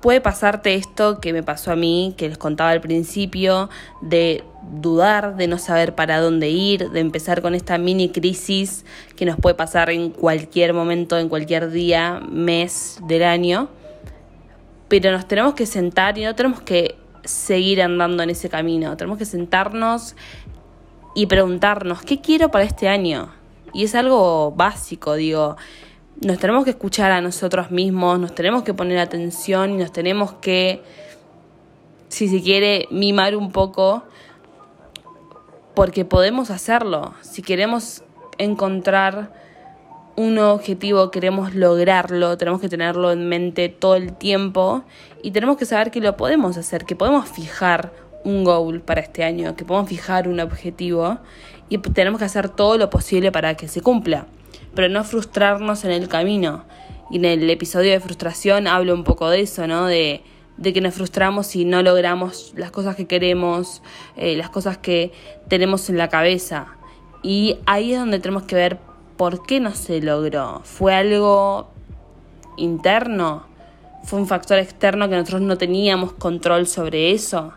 Puede 0.00 0.20
pasarte 0.20 0.74
esto 0.74 1.20
que 1.20 1.32
me 1.32 1.44
pasó 1.44 1.70
a 1.70 1.76
mí, 1.76 2.14
que 2.16 2.28
les 2.28 2.36
contaba 2.36 2.70
al 2.70 2.80
principio, 2.80 3.70
de 4.00 4.42
dudar, 4.80 5.36
de 5.36 5.46
no 5.46 5.58
saber 5.58 5.94
para 5.94 6.20
dónde 6.20 6.50
ir, 6.50 6.90
de 6.90 6.98
empezar 6.98 7.40
con 7.40 7.54
esta 7.54 7.78
mini 7.78 8.08
crisis 8.08 8.84
que 9.14 9.24
nos 9.24 9.36
puede 9.36 9.54
pasar 9.54 9.90
en 9.90 10.10
cualquier 10.10 10.74
momento, 10.74 11.18
en 11.18 11.28
cualquier 11.28 11.70
día, 11.70 12.20
mes 12.28 12.98
del 13.06 13.22
año. 13.22 13.68
Pero 14.88 15.12
nos 15.12 15.28
tenemos 15.28 15.54
que 15.54 15.66
sentar 15.66 16.18
y 16.18 16.24
no 16.24 16.34
tenemos 16.34 16.62
que 16.62 16.96
seguir 17.24 17.80
andando 17.80 18.24
en 18.24 18.30
ese 18.30 18.48
camino. 18.48 18.96
Tenemos 18.96 19.18
que 19.18 19.24
sentarnos 19.24 20.16
y 21.14 21.26
preguntarnos, 21.26 22.02
¿qué 22.02 22.20
quiero 22.20 22.50
para 22.50 22.64
este 22.64 22.88
año? 22.88 23.32
Y 23.72 23.84
es 23.84 23.94
algo 23.94 24.50
básico, 24.50 25.14
digo, 25.14 25.56
nos 26.24 26.38
tenemos 26.38 26.64
que 26.64 26.70
escuchar 26.70 27.10
a 27.10 27.20
nosotros 27.20 27.70
mismos, 27.70 28.18
nos 28.18 28.34
tenemos 28.34 28.62
que 28.62 28.74
poner 28.74 28.98
atención 28.98 29.72
y 29.72 29.76
nos 29.78 29.92
tenemos 29.92 30.32
que, 30.34 30.82
si 32.08 32.28
se 32.28 32.40
quiere, 32.40 32.86
mimar 32.90 33.34
un 33.34 33.50
poco, 33.50 34.04
porque 35.74 36.04
podemos 36.04 36.50
hacerlo. 36.50 37.14
Si 37.22 37.42
queremos 37.42 38.04
encontrar 38.38 39.32
un 40.14 40.38
objetivo, 40.38 41.10
queremos 41.10 41.54
lograrlo, 41.54 42.36
tenemos 42.36 42.60
que 42.60 42.68
tenerlo 42.68 43.10
en 43.10 43.28
mente 43.28 43.68
todo 43.68 43.96
el 43.96 44.12
tiempo 44.12 44.84
y 45.22 45.32
tenemos 45.32 45.56
que 45.56 45.64
saber 45.64 45.90
que 45.90 46.00
lo 46.00 46.16
podemos 46.16 46.56
hacer, 46.56 46.84
que 46.84 46.94
podemos 46.94 47.28
fijar 47.28 47.92
un 48.24 48.44
goal 48.44 48.80
para 48.80 49.00
este 49.00 49.24
año, 49.24 49.56
que 49.56 49.64
podemos 49.64 49.88
fijar 49.88 50.28
un 50.28 50.38
objetivo 50.38 51.18
y 51.68 51.78
tenemos 51.78 52.20
que 52.20 52.26
hacer 52.26 52.48
todo 52.50 52.78
lo 52.78 52.90
posible 52.90 53.32
para 53.32 53.56
que 53.56 53.66
se 53.66 53.80
cumpla 53.80 54.26
pero 54.74 54.88
no 54.88 55.04
frustrarnos 55.04 55.84
en 55.84 55.90
el 55.90 56.08
camino. 56.08 56.64
Y 57.10 57.16
en 57.16 57.24
el 57.24 57.50
episodio 57.50 57.90
de 57.90 58.00
frustración 58.00 58.66
hablo 58.66 58.94
un 58.94 59.04
poco 59.04 59.28
de 59.28 59.42
eso, 59.42 59.66
¿no? 59.66 59.86
De, 59.86 60.22
que 60.62 60.80
nos 60.80 60.94
frustramos 60.94 61.48
si 61.48 61.64
no 61.64 61.82
logramos 61.82 62.52
las 62.56 62.70
cosas 62.70 62.94
que 62.94 63.06
queremos, 63.06 63.82
eh, 64.16 64.36
las 64.36 64.48
cosas 64.48 64.78
que 64.78 65.12
tenemos 65.48 65.90
en 65.90 65.98
la 65.98 66.08
cabeza. 66.08 66.68
Y 67.22 67.58
ahí 67.66 67.92
es 67.92 67.98
donde 67.98 68.20
tenemos 68.20 68.44
que 68.44 68.54
ver 68.54 68.78
por 69.16 69.44
qué 69.44 69.60
no 69.60 69.74
se 69.74 70.00
logró. 70.00 70.60
¿Fue 70.64 70.94
algo 70.94 71.70
interno? 72.56 73.46
¿Fue 74.04 74.18
un 74.18 74.26
factor 74.26 74.58
externo 74.58 75.08
que 75.08 75.16
nosotros 75.16 75.42
no 75.42 75.58
teníamos 75.58 76.12
control 76.12 76.66
sobre 76.66 77.12
eso? 77.12 77.52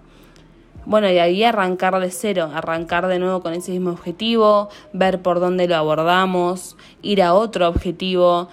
Bueno, 0.85 1.09
y 1.09 1.17
ahí 1.17 1.43
arrancar 1.43 1.99
de 1.99 2.11
cero, 2.11 2.51
arrancar 2.53 3.07
de 3.07 3.17
nuevo 3.17 3.41
con 3.41 3.53
ese 3.53 3.71
mismo 3.71 3.89
objetivo, 3.89 4.69
ver 4.93 5.21
por 5.21 5.39
dónde 5.39 5.67
lo 5.67 5.75
abordamos, 5.75 6.77
ir 7.01 7.23
a 7.23 7.33
otro 7.33 7.67
objetivo. 7.67 8.49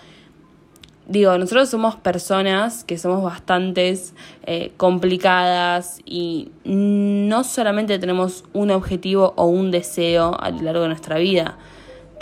Digo, 1.07 1.37
nosotros 1.37 1.69
somos 1.69 1.97
personas 1.97 2.85
que 2.85 2.97
somos 2.97 3.23
bastantes 3.23 4.15
eh, 4.47 4.73
complicadas 4.79 5.99
y 6.07 6.51
no 6.65 7.45
solamente 7.45 7.99
tenemos 7.99 8.45
un 8.55 8.71
objetivo 8.71 9.35
o 9.37 9.47
un 9.47 9.71
deseo 9.71 10.35
a 10.41 10.51
lo 10.51 10.63
largo 10.63 10.83
de 10.83 10.89
nuestra 10.89 11.19
vida 11.19 11.59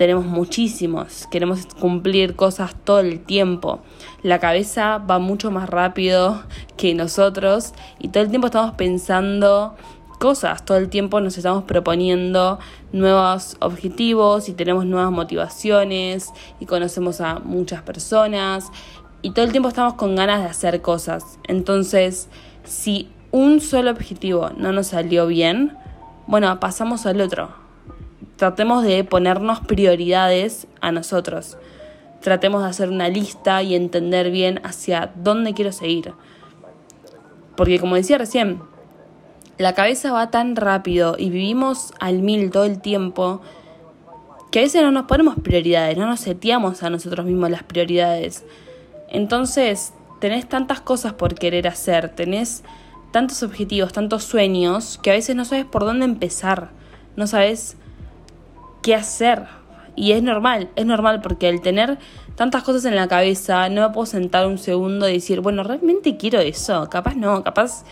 tenemos 0.00 0.24
muchísimos, 0.24 1.26
queremos 1.30 1.66
cumplir 1.78 2.34
cosas 2.34 2.74
todo 2.84 3.00
el 3.00 3.20
tiempo. 3.20 3.80
La 4.22 4.38
cabeza 4.38 4.96
va 4.96 5.18
mucho 5.18 5.50
más 5.50 5.68
rápido 5.68 6.42
que 6.78 6.94
nosotros 6.94 7.74
y 7.98 8.08
todo 8.08 8.22
el 8.22 8.30
tiempo 8.30 8.46
estamos 8.46 8.76
pensando 8.76 9.74
cosas, 10.20 10.64
todo 10.64 10.78
el 10.78 10.88
tiempo 10.88 11.20
nos 11.20 11.36
estamos 11.36 11.64
proponiendo 11.64 12.60
nuevos 12.92 13.56
objetivos 13.58 14.48
y 14.48 14.52
tenemos 14.52 14.86
nuevas 14.86 15.10
motivaciones 15.10 16.30
y 16.60 16.66
conocemos 16.66 17.20
a 17.20 17.40
muchas 17.40 17.82
personas 17.82 18.70
y 19.22 19.32
todo 19.32 19.44
el 19.44 19.50
tiempo 19.50 19.68
estamos 19.68 19.94
con 19.94 20.14
ganas 20.14 20.44
de 20.44 20.48
hacer 20.48 20.80
cosas. 20.80 21.40
Entonces, 21.48 22.28
si 22.62 23.10
un 23.32 23.60
solo 23.60 23.90
objetivo 23.90 24.50
no 24.56 24.70
nos 24.70 24.86
salió 24.86 25.26
bien, 25.26 25.76
bueno, 26.28 26.60
pasamos 26.60 27.06
al 27.06 27.20
otro 27.20 27.60
tratemos 28.40 28.82
de 28.82 29.04
ponernos 29.04 29.60
prioridades 29.60 30.66
a 30.80 30.92
nosotros. 30.92 31.58
Tratemos 32.22 32.62
de 32.62 32.70
hacer 32.70 32.88
una 32.88 33.10
lista 33.10 33.62
y 33.62 33.74
entender 33.74 34.30
bien 34.30 34.62
hacia 34.64 35.12
dónde 35.14 35.52
quiero 35.52 35.72
seguir. 35.72 36.14
Porque 37.54 37.78
como 37.78 37.96
decía 37.96 38.16
recién, 38.16 38.62
la 39.60 39.74
cabeza 39.74 40.10
va 40.10 40.30
tan 40.30 40.56
rápido 40.56 41.16
y 41.18 41.28
vivimos 41.28 41.92
al 42.00 42.22
mil 42.22 42.50
todo 42.50 42.64
el 42.64 42.80
tiempo 42.80 43.42
que 44.50 44.60
a 44.60 44.62
veces 44.62 44.82
no 44.82 44.90
nos 44.90 45.04
ponemos 45.04 45.34
prioridades, 45.38 45.98
no 45.98 46.06
nos 46.06 46.20
seteamos 46.20 46.82
a 46.82 46.88
nosotros 46.88 47.26
mismos 47.26 47.50
las 47.50 47.62
prioridades. 47.62 48.42
Entonces, 49.10 49.92
tenés 50.18 50.48
tantas 50.48 50.80
cosas 50.80 51.12
por 51.12 51.34
querer 51.34 51.68
hacer, 51.68 52.08
tenés 52.08 52.64
tantos 53.12 53.42
objetivos, 53.42 53.92
tantos 53.92 54.24
sueños, 54.24 54.98
que 55.02 55.10
a 55.10 55.12
veces 55.12 55.36
no 55.36 55.44
sabes 55.44 55.66
por 55.66 55.84
dónde 55.84 56.06
empezar, 56.06 56.70
no 57.16 57.26
sabes 57.26 57.76
qué 58.82 58.94
hacer. 58.94 59.44
Y 59.94 60.12
es 60.12 60.22
normal, 60.22 60.70
es 60.74 60.86
normal 60.86 61.20
porque 61.20 61.48
al 61.48 61.60
tener 61.60 61.98
tantas 62.34 62.62
cosas 62.62 62.86
en 62.86 62.96
la 62.96 63.08
cabeza 63.08 63.68
no 63.68 63.86
me 63.86 63.92
puedo 63.92 64.06
sentar 64.06 64.46
un 64.46 64.56
segundo 64.56 65.06
y 65.06 65.12
decir, 65.12 65.40
bueno, 65.42 65.64
realmente 65.64 66.16
quiero 66.16 66.40
eso. 66.40 66.88
Capaz 66.88 67.14
no, 67.14 67.44
capaz 67.44 67.84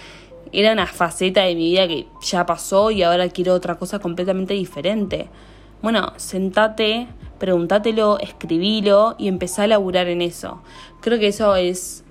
era 0.52 0.72
una 0.72 0.87
faceta 0.87 1.42
de 1.42 1.54
mi 1.54 1.70
vida 1.70 1.88
que 1.88 2.06
ya 2.22 2.46
pasó 2.46 2.90
y 2.90 3.02
ahora 3.02 3.28
quiero 3.28 3.54
otra 3.54 3.76
cosa 3.76 3.98
completamente 3.98 4.54
diferente. 4.54 5.28
Bueno, 5.82 6.12
sentate, 6.16 7.08
pregúntatelo, 7.38 8.18
escribilo 8.18 9.14
y 9.18 9.28
empezá 9.28 9.64
a 9.64 9.66
laburar 9.68 10.08
en 10.08 10.22
eso. 10.22 10.61
Creo 11.00 11.18
que 11.18 11.28
eso 11.28 11.54
es 11.56 12.04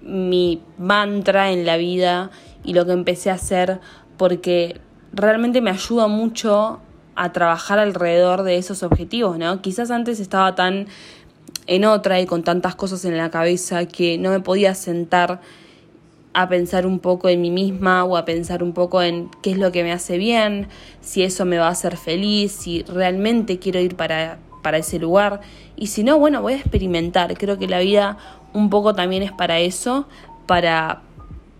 mi 0.00 0.62
mantra 0.78 1.52
en 1.52 1.66
la 1.66 1.76
vida 1.76 2.30
y 2.64 2.74
lo 2.74 2.86
que 2.86 2.92
empecé 2.92 3.30
a 3.30 3.34
hacer 3.34 3.80
porque 4.16 4.80
realmente 5.12 5.60
me 5.60 5.70
ayuda 5.70 6.08
mucho 6.08 6.80
a 7.14 7.32
trabajar 7.32 7.78
alrededor 7.78 8.42
de 8.42 8.56
esos 8.56 8.82
objetivos, 8.82 9.38
¿no? 9.38 9.60
Quizás 9.60 9.90
antes 9.90 10.20
estaba 10.20 10.54
tan 10.54 10.86
en 11.66 11.84
otra 11.84 12.20
y 12.20 12.26
con 12.26 12.42
tantas 12.42 12.74
cosas 12.74 13.04
en 13.04 13.16
la 13.16 13.30
cabeza 13.30 13.86
que 13.86 14.18
no 14.18 14.30
me 14.30 14.40
podía 14.40 14.74
sentar 14.74 15.40
a 16.42 16.48
pensar 16.48 16.86
un 16.86 17.00
poco 17.00 17.28
en 17.28 17.40
mí 17.40 17.50
misma 17.50 18.04
o 18.04 18.16
a 18.16 18.24
pensar 18.24 18.62
un 18.62 18.72
poco 18.72 19.02
en 19.02 19.28
qué 19.42 19.52
es 19.52 19.58
lo 19.58 19.72
que 19.72 19.82
me 19.82 19.92
hace 19.92 20.18
bien, 20.18 20.68
si 21.00 21.22
eso 21.22 21.44
me 21.44 21.58
va 21.58 21.66
a 21.66 21.70
hacer 21.70 21.96
feliz, 21.96 22.52
si 22.52 22.82
realmente 22.84 23.58
quiero 23.58 23.80
ir 23.80 23.96
para, 23.96 24.38
para 24.62 24.78
ese 24.78 24.98
lugar. 24.98 25.40
Y 25.76 25.88
si 25.88 26.04
no, 26.04 26.18
bueno, 26.18 26.40
voy 26.40 26.52
a 26.52 26.56
experimentar. 26.56 27.36
Creo 27.36 27.58
que 27.58 27.66
la 27.66 27.80
vida 27.80 28.18
un 28.52 28.70
poco 28.70 28.94
también 28.94 29.22
es 29.22 29.32
para 29.32 29.58
eso, 29.58 30.06
para 30.46 31.02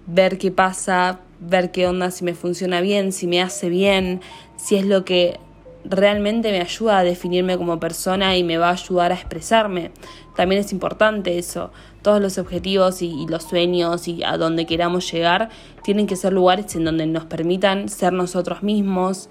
ver 0.07 0.39
qué 0.39 0.51
pasa, 0.53 1.21
ver 1.41 1.71
qué 1.73 1.87
onda, 1.87 2.11
si 2.11 2.25
me 2.25 2.35
funciona 2.35 2.81
bien, 2.81 3.13
si 3.13 3.27
me 3.27 3.43
hace 3.43 3.69
bien, 3.69 4.21
si 4.57 4.77
es 4.77 4.87
lo 4.87 5.05
que 5.05 5.39
realmente 5.85 6.51
me 6.51 6.61
ayuda 6.61 6.99
a 6.99 7.05
definirme 7.05 7.57
como 7.57 7.81
persona 7.81 8.37
y 8.37 8.45
me 8.45 8.59
va 8.59 8.69
a 8.69 8.73
ayudar 8.73 9.11
a 9.11 9.15
expresarme. 9.15 9.91
También 10.37 10.61
es 10.61 10.73
importante 10.73 11.39
eso. 11.39 11.73
Todos 12.09 12.23
los 12.23 12.39
objetivos 12.39 13.03
y, 13.03 13.27
los 13.29 13.43
sueños 13.43 14.09
y 14.09 14.25
a 14.25 14.39
donde 14.39 14.65
queramos 14.65 15.13
llegar 15.13 15.51
tienen 15.83 16.07
que 16.07 16.17
ser 16.17 16.33
lugares 16.33 16.75
en 16.75 16.87
donde 16.87 17.05
nos 17.05 17.27
permitan 17.27 17.91
ser 17.91 18.15
nosotros 18.15 18.63
mismos 18.63 19.29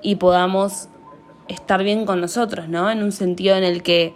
y 0.00 0.14
podamos 0.14 0.88
estar 1.48 1.82
bien 1.82 2.06
con 2.06 2.20
nosotros, 2.20 2.68
¿no? 2.68 2.88
En 2.88 3.02
un 3.02 3.10
sentido 3.10 3.56
en 3.56 3.64
el 3.64 3.82
que 3.82 4.14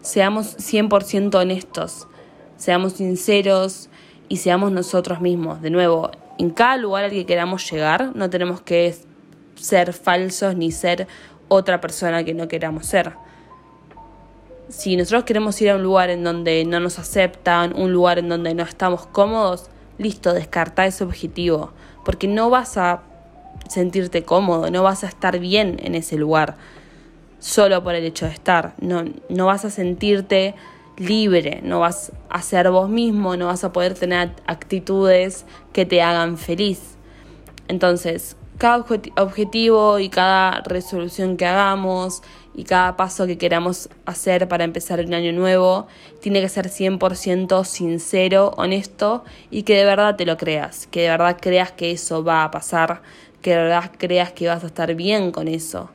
seamos 0.00 0.56
100% 0.56 1.34
honestos, 1.34 2.08
seamos 2.56 2.94
sinceros 2.94 3.90
y 4.30 4.38
seamos 4.38 4.72
nosotros 4.72 5.20
mismos. 5.20 5.60
De 5.60 5.68
nuevo, 5.68 6.12
en 6.38 6.48
cada 6.48 6.78
lugar 6.78 7.04
al 7.04 7.10
que 7.10 7.26
queramos 7.26 7.70
llegar, 7.70 8.12
no 8.16 8.30
tenemos 8.30 8.62
que 8.62 8.96
ser 9.54 9.92
falsos 9.92 10.56
ni 10.56 10.72
ser 10.72 11.08
otra 11.48 11.82
persona 11.82 12.24
que 12.24 12.32
no 12.32 12.48
queramos 12.48 12.86
ser. 12.86 13.12
Si 14.68 14.96
nosotros 14.96 15.24
queremos 15.24 15.60
ir 15.60 15.70
a 15.70 15.76
un 15.76 15.82
lugar 15.82 16.10
en 16.10 16.24
donde 16.24 16.64
no 16.64 16.80
nos 16.80 16.98
aceptan, 16.98 17.74
un 17.76 17.92
lugar 17.92 18.18
en 18.18 18.28
donde 18.28 18.54
no 18.54 18.62
estamos 18.62 19.06
cómodos, 19.06 19.68
listo, 19.98 20.32
descarta 20.32 20.86
ese 20.86 21.04
objetivo, 21.04 21.72
porque 22.04 22.26
no 22.26 22.50
vas 22.50 22.76
a 22.76 23.02
sentirte 23.68 24.24
cómodo, 24.24 24.70
no 24.70 24.82
vas 24.82 25.04
a 25.04 25.08
estar 25.08 25.38
bien 25.38 25.80
en 25.82 25.94
ese 25.94 26.16
lugar 26.16 26.56
solo 27.38 27.82
por 27.84 27.94
el 27.94 28.04
hecho 28.04 28.26
de 28.26 28.32
estar, 28.32 28.74
no, 28.80 29.04
no 29.28 29.46
vas 29.46 29.64
a 29.64 29.70
sentirte 29.70 30.54
libre, 30.96 31.60
no 31.62 31.80
vas 31.80 32.12
a 32.30 32.40
ser 32.40 32.70
vos 32.70 32.88
mismo, 32.88 33.36
no 33.36 33.46
vas 33.46 33.64
a 33.64 33.72
poder 33.72 33.94
tener 33.94 34.32
actitudes 34.46 35.44
que 35.72 35.84
te 35.84 36.00
hagan 36.02 36.38
feliz. 36.38 36.96
Entonces, 37.68 38.36
cada 38.58 38.84
objetivo 39.16 39.98
y 39.98 40.08
cada 40.08 40.62
resolución 40.62 41.36
que 41.36 41.46
hagamos 41.46 42.22
y 42.54 42.64
cada 42.64 42.96
paso 42.96 43.26
que 43.26 43.38
queramos 43.38 43.88
hacer 44.06 44.48
para 44.48 44.64
empezar 44.64 45.00
un 45.00 45.14
año 45.14 45.32
nuevo 45.32 45.86
tiene 46.20 46.40
que 46.40 46.48
ser 46.48 46.68
100% 46.68 47.64
sincero, 47.64 48.52
honesto 48.56 49.24
y 49.50 49.64
que 49.64 49.76
de 49.76 49.84
verdad 49.84 50.16
te 50.16 50.24
lo 50.24 50.36
creas, 50.36 50.86
que 50.86 51.02
de 51.02 51.08
verdad 51.08 51.36
creas 51.40 51.72
que 51.72 51.90
eso 51.90 52.22
va 52.22 52.44
a 52.44 52.50
pasar, 52.50 53.02
que 53.42 53.50
de 53.50 53.56
verdad 53.56 53.90
creas 53.98 54.32
que 54.32 54.46
vas 54.46 54.62
a 54.62 54.68
estar 54.68 54.94
bien 54.94 55.32
con 55.32 55.48
eso. 55.48 55.90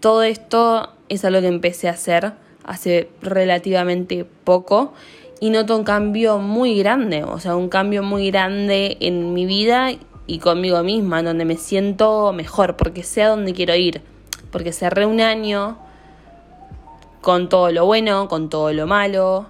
Todo 0.00 0.22
esto 0.22 0.90
es 1.08 1.24
algo 1.24 1.40
que 1.40 1.48
empecé 1.48 1.88
a 1.88 1.92
hacer 1.92 2.34
hace 2.64 3.08
relativamente 3.22 4.24
poco 4.44 4.92
y 5.40 5.50
noto 5.50 5.76
un 5.76 5.84
cambio 5.84 6.38
muy 6.38 6.78
grande, 6.78 7.24
o 7.24 7.38
sea, 7.40 7.56
un 7.56 7.68
cambio 7.68 8.02
muy 8.02 8.30
grande 8.30 8.96
en 9.00 9.32
mi 9.32 9.46
vida 9.46 9.90
y 10.26 10.38
conmigo 10.38 10.82
misma, 10.82 11.20
en 11.20 11.26
donde 11.26 11.44
me 11.44 11.56
siento 11.56 12.32
mejor, 12.32 12.76
porque 12.76 13.02
sé 13.02 13.22
a 13.22 13.28
dónde 13.28 13.52
quiero 13.52 13.74
ir, 13.74 14.02
porque 14.50 14.72
cerré 14.72 15.06
un 15.06 15.20
año 15.20 15.78
con 17.20 17.48
todo 17.48 17.72
lo 17.72 17.86
bueno, 17.86 18.28
con 18.28 18.48
todo 18.48 18.72
lo 18.72 18.86
malo, 18.86 19.46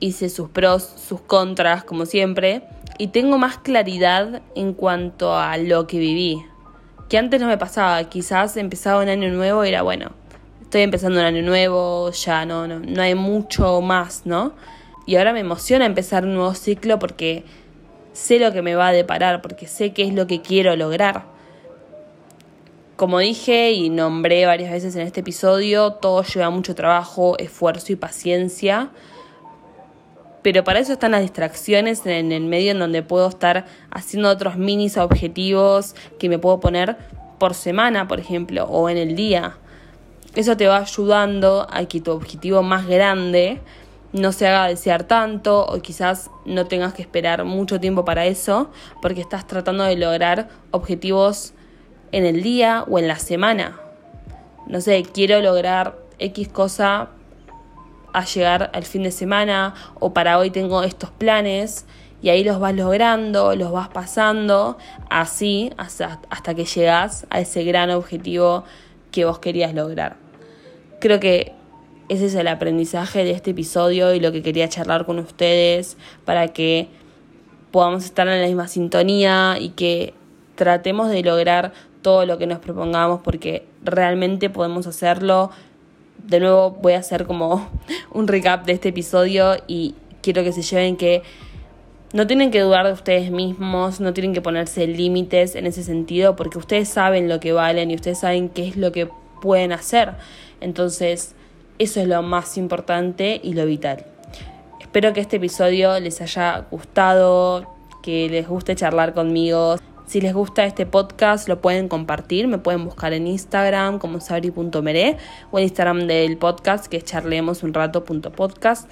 hice 0.00 0.28
sus 0.28 0.48
pros, 0.48 0.82
sus 0.82 1.20
contras, 1.20 1.84
como 1.84 2.06
siempre, 2.06 2.62
y 2.98 3.08
tengo 3.08 3.38
más 3.38 3.58
claridad 3.58 4.42
en 4.54 4.72
cuanto 4.72 5.36
a 5.36 5.56
lo 5.58 5.86
que 5.86 5.98
viví, 5.98 6.42
que 7.08 7.18
antes 7.18 7.40
no 7.40 7.46
me 7.46 7.58
pasaba, 7.58 8.02
quizás 8.04 8.56
empezaba 8.56 9.02
un 9.02 9.08
año 9.08 9.28
nuevo 9.30 9.64
y 9.64 9.68
era 9.68 9.82
bueno, 9.82 10.12
estoy 10.62 10.82
empezando 10.82 11.20
un 11.20 11.26
año 11.26 11.42
nuevo, 11.42 12.10
ya 12.10 12.44
no, 12.44 12.66
no, 12.66 12.78
no 12.80 13.02
hay 13.02 13.14
mucho 13.14 13.80
más, 13.80 14.22
¿no? 14.24 14.52
Y 15.06 15.16
ahora 15.16 15.32
me 15.32 15.40
emociona 15.40 15.86
empezar 15.86 16.24
un 16.24 16.34
nuevo 16.34 16.54
ciclo 16.54 16.98
porque 16.98 17.44
sé 18.12 18.38
lo 18.38 18.52
que 18.52 18.62
me 18.62 18.74
va 18.74 18.88
a 18.88 18.92
deparar, 18.92 19.40
porque 19.40 19.66
sé 19.66 19.92
qué 19.92 20.02
es 20.02 20.14
lo 20.14 20.26
que 20.26 20.42
quiero 20.42 20.74
lograr. 20.74 21.35
Como 22.96 23.18
dije 23.18 23.72
y 23.72 23.90
nombré 23.90 24.46
varias 24.46 24.70
veces 24.70 24.96
en 24.96 25.02
este 25.02 25.20
episodio, 25.20 25.92
todo 25.92 26.22
lleva 26.22 26.48
mucho 26.48 26.74
trabajo, 26.74 27.36
esfuerzo 27.36 27.92
y 27.92 27.96
paciencia. 27.96 28.88
Pero 30.40 30.64
para 30.64 30.78
eso 30.78 30.94
están 30.94 31.10
las 31.10 31.20
distracciones 31.20 32.06
en 32.06 32.32
el 32.32 32.44
medio 32.44 32.70
en 32.70 32.78
donde 32.78 33.02
puedo 33.02 33.28
estar 33.28 33.66
haciendo 33.90 34.30
otros 34.30 34.56
minis 34.56 34.96
objetivos 34.96 35.94
que 36.18 36.30
me 36.30 36.38
puedo 36.38 36.58
poner 36.58 36.96
por 37.38 37.52
semana, 37.52 38.08
por 38.08 38.18
ejemplo, 38.18 38.64
o 38.64 38.88
en 38.88 38.96
el 38.96 39.14
día. 39.14 39.58
Eso 40.34 40.56
te 40.56 40.66
va 40.66 40.78
ayudando 40.78 41.66
a 41.70 41.84
que 41.84 42.00
tu 42.00 42.12
objetivo 42.12 42.62
más 42.62 42.86
grande 42.86 43.60
no 44.14 44.32
se 44.32 44.46
haga 44.46 44.68
desear 44.68 45.04
tanto 45.04 45.66
o 45.66 45.82
quizás 45.82 46.30
no 46.46 46.66
tengas 46.66 46.94
que 46.94 47.02
esperar 47.02 47.44
mucho 47.44 47.78
tiempo 47.78 48.06
para 48.06 48.24
eso 48.24 48.70
porque 49.02 49.20
estás 49.20 49.46
tratando 49.46 49.84
de 49.84 49.96
lograr 49.96 50.48
objetivos 50.70 51.52
en 52.12 52.24
el 52.24 52.42
día 52.42 52.84
o 52.88 52.98
en 52.98 53.08
la 53.08 53.18
semana. 53.18 53.80
No 54.66 54.80
sé, 54.80 55.04
quiero 55.12 55.40
lograr 55.40 55.96
X 56.18 56.48
cosa 56.48 57.10
a 58.12 58.24
llegar 58.24 58.70
al 58.72 58.84
fin 58.84 59.02
de 59.02 59.10
semana 59.10 59.74
o 60.00 60.12
para 60.14 60.38
hoy 60.38 60.50
tengo 60.50 60.82
estos 60.82 61.10
planes 61.10 61.84
y 62.22 62.30
ahí 62.30 62.42
los 62.42 62.58
vas 62.58 62.74
logrando, 62.74 63.54
los 63.54 63.70
vas 63.72 63.88
pasando 63.88 64.78
así 65.10 65.70
hasta, 65.76 66.20
hasta 66.30 66.54
que 66.54 66.64
llegas 66.64 67.26
a 67.30 67.40
ese 67.40 67.62
gran 67.64 67.90
objetivo 67.90 68.64
que 69.12 69.24
vos 69.24 69.38
querías 69.38 69.74
lograr. 69.74 70.16
Creo 70.98 71.20
que 71.20 71.52
ese 72.08 72.26
es 72.26 72.34
el 72.34 72.48
aprendizaje 72.48 73.24
de 73.24 73.32
este 73.32 73.50
episodio 73.50 74.14
y 74.14 74.20
lo 74.20 74.32
que 74.32 74.42
quería 74.42 74.68
charlar 74.68 75.04
con 75.06 75.18
ustedes 75.18 75.96
para 76.24 76.48
que 76.48 76.88
podamos 77.70 78.04
estar 78.04 78.26
en 78.28 78.40
la 78.40 78.46
misma 78.46 78.68
sintonía 78.68 79.58
y 79.60 79.70
que 79.70 80.14
tratemos 80.54 81.10
de 81.10 81.22
lograr 81.22 81.72
todo 82.06 82.24
lo 82.24 82.38
que 82.38 82.46
nos 82.46 82.60
propongamos 82.60 83.20
porque 83.24 83.66
realmente 83.82 84.48
podemos 84.48 84.86
hacerlo 84.86 85.50
de 86.18 86.38
nuevo 86.38 86.70
voy 86.70 86.92
a 86.92 86.98
hacer 86.98 87.26
como 87.26 87.68
un 88.12 88.28
recap 88.28 88.64
de 88.64 88.74
este 88.74 88.90
episodio 88.90 89.56
y 89.66 89.96
quiero 90.22 90.44
que 90.44 90.52
se 90.52 90.62
lleven 90.62 90.96
que 90.96 91.24
no 92.12 92.28
tienen 92.28 92.52
que 92.52 92.60
dudar 92.60 92.86
de 92.86 92.92
ustedes 92.92 93.32
mismos, 93.32 93.98
no 93.98 94.12
tienen 94.12 94.34
que 94.34 94.40
ponerse 94.40 94.86
límites 94.86 95.56
en 95.56 95.66
ese 95.66 95.82
sentido 95.82 96.36
porque 96.36 96.58
ustedes 96.58 96.88
saben 96.88 97.28
lo 97.28 97.40
que 97.40 97.50
valen 97.50 97.90
y 97.90 97.96
ustedes 97.96 98.20
saben 98.20 98.50
qué 98.50 98.68
es 98.68 98.76
lo 98.76 98.92
que 98.92 99.08
pueden 99.42 99.72
hacer. 99.72 100.12
Entonces, 100.60 101.34
eso 101.80 102.00
es 102.00 102.06
lo 102.06 102.22
más 102.22 102.56
importante 102.56 103.40
y 103.42 103.54
lo 103.54 103.66
vital. 103.66 104.06
Espero 104.80 105.12
que 105.12 105.22
este 105.22 105.38
episodio 105.38 105.98
les 105.98 106.20
haya 106.20 106.66
gustado, 106.70 107.66
que 108.00 108.28
les 108.28 108.46
guste 108.46 108.76
charlar 108.76 109.12
conmigo. 109.12 109.74
Si 110.06 110.20
les 110.20 110.32
gusta 110.32 110.64
este 110.64 110.86
podcast, 110.86 111.48
lo 111.48 111.60
pueden 111.60 111.88
compartir. 111.88 112.46
Me 112.46 112.58
pueden 112.58 112.84
buscar 112.84 113.12
en 113.12 113.26
Instagram 113.26 113.98
como 113.98 114.20
sabri.mere 114.20 115.16
o 115.50 115.58
en 115.58 115.64
Instagram 115.64 116.06
del 116.06 116.38
podcast 116.38 116.86
que 116.86 116.98
es 116.98 117.04
charlemosunrato.podcast. 117.04 118.88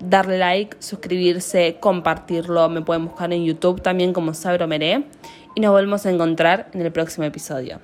Darle 0.00 0.38
like, 0.38 0.76
suscribirse, 0.80 1.76
compartirlo. 1.78 2.68
Me 2.68 2.82
pueden 2.82 3.04
buscar 3.04 3.32
en 3.32 3.44
YouTube 3.44 3.80
también 3.80 4.12
como 4.12 4.32
Mere. 4.66 5.04
Y 5.54 5.60
nos 5.60 5.70
volvemos 5.70 6.04
a 6.06 6.10
encontrar 6.10 6.68
en 6.72 6.80
el 6.80 6.90
próximo 6.90 7.24
episodio. 7.26 7.78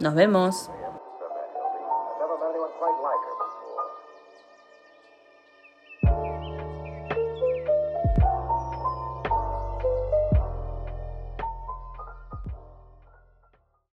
Nos 0.00 0.14
vemos. 0.14 0.70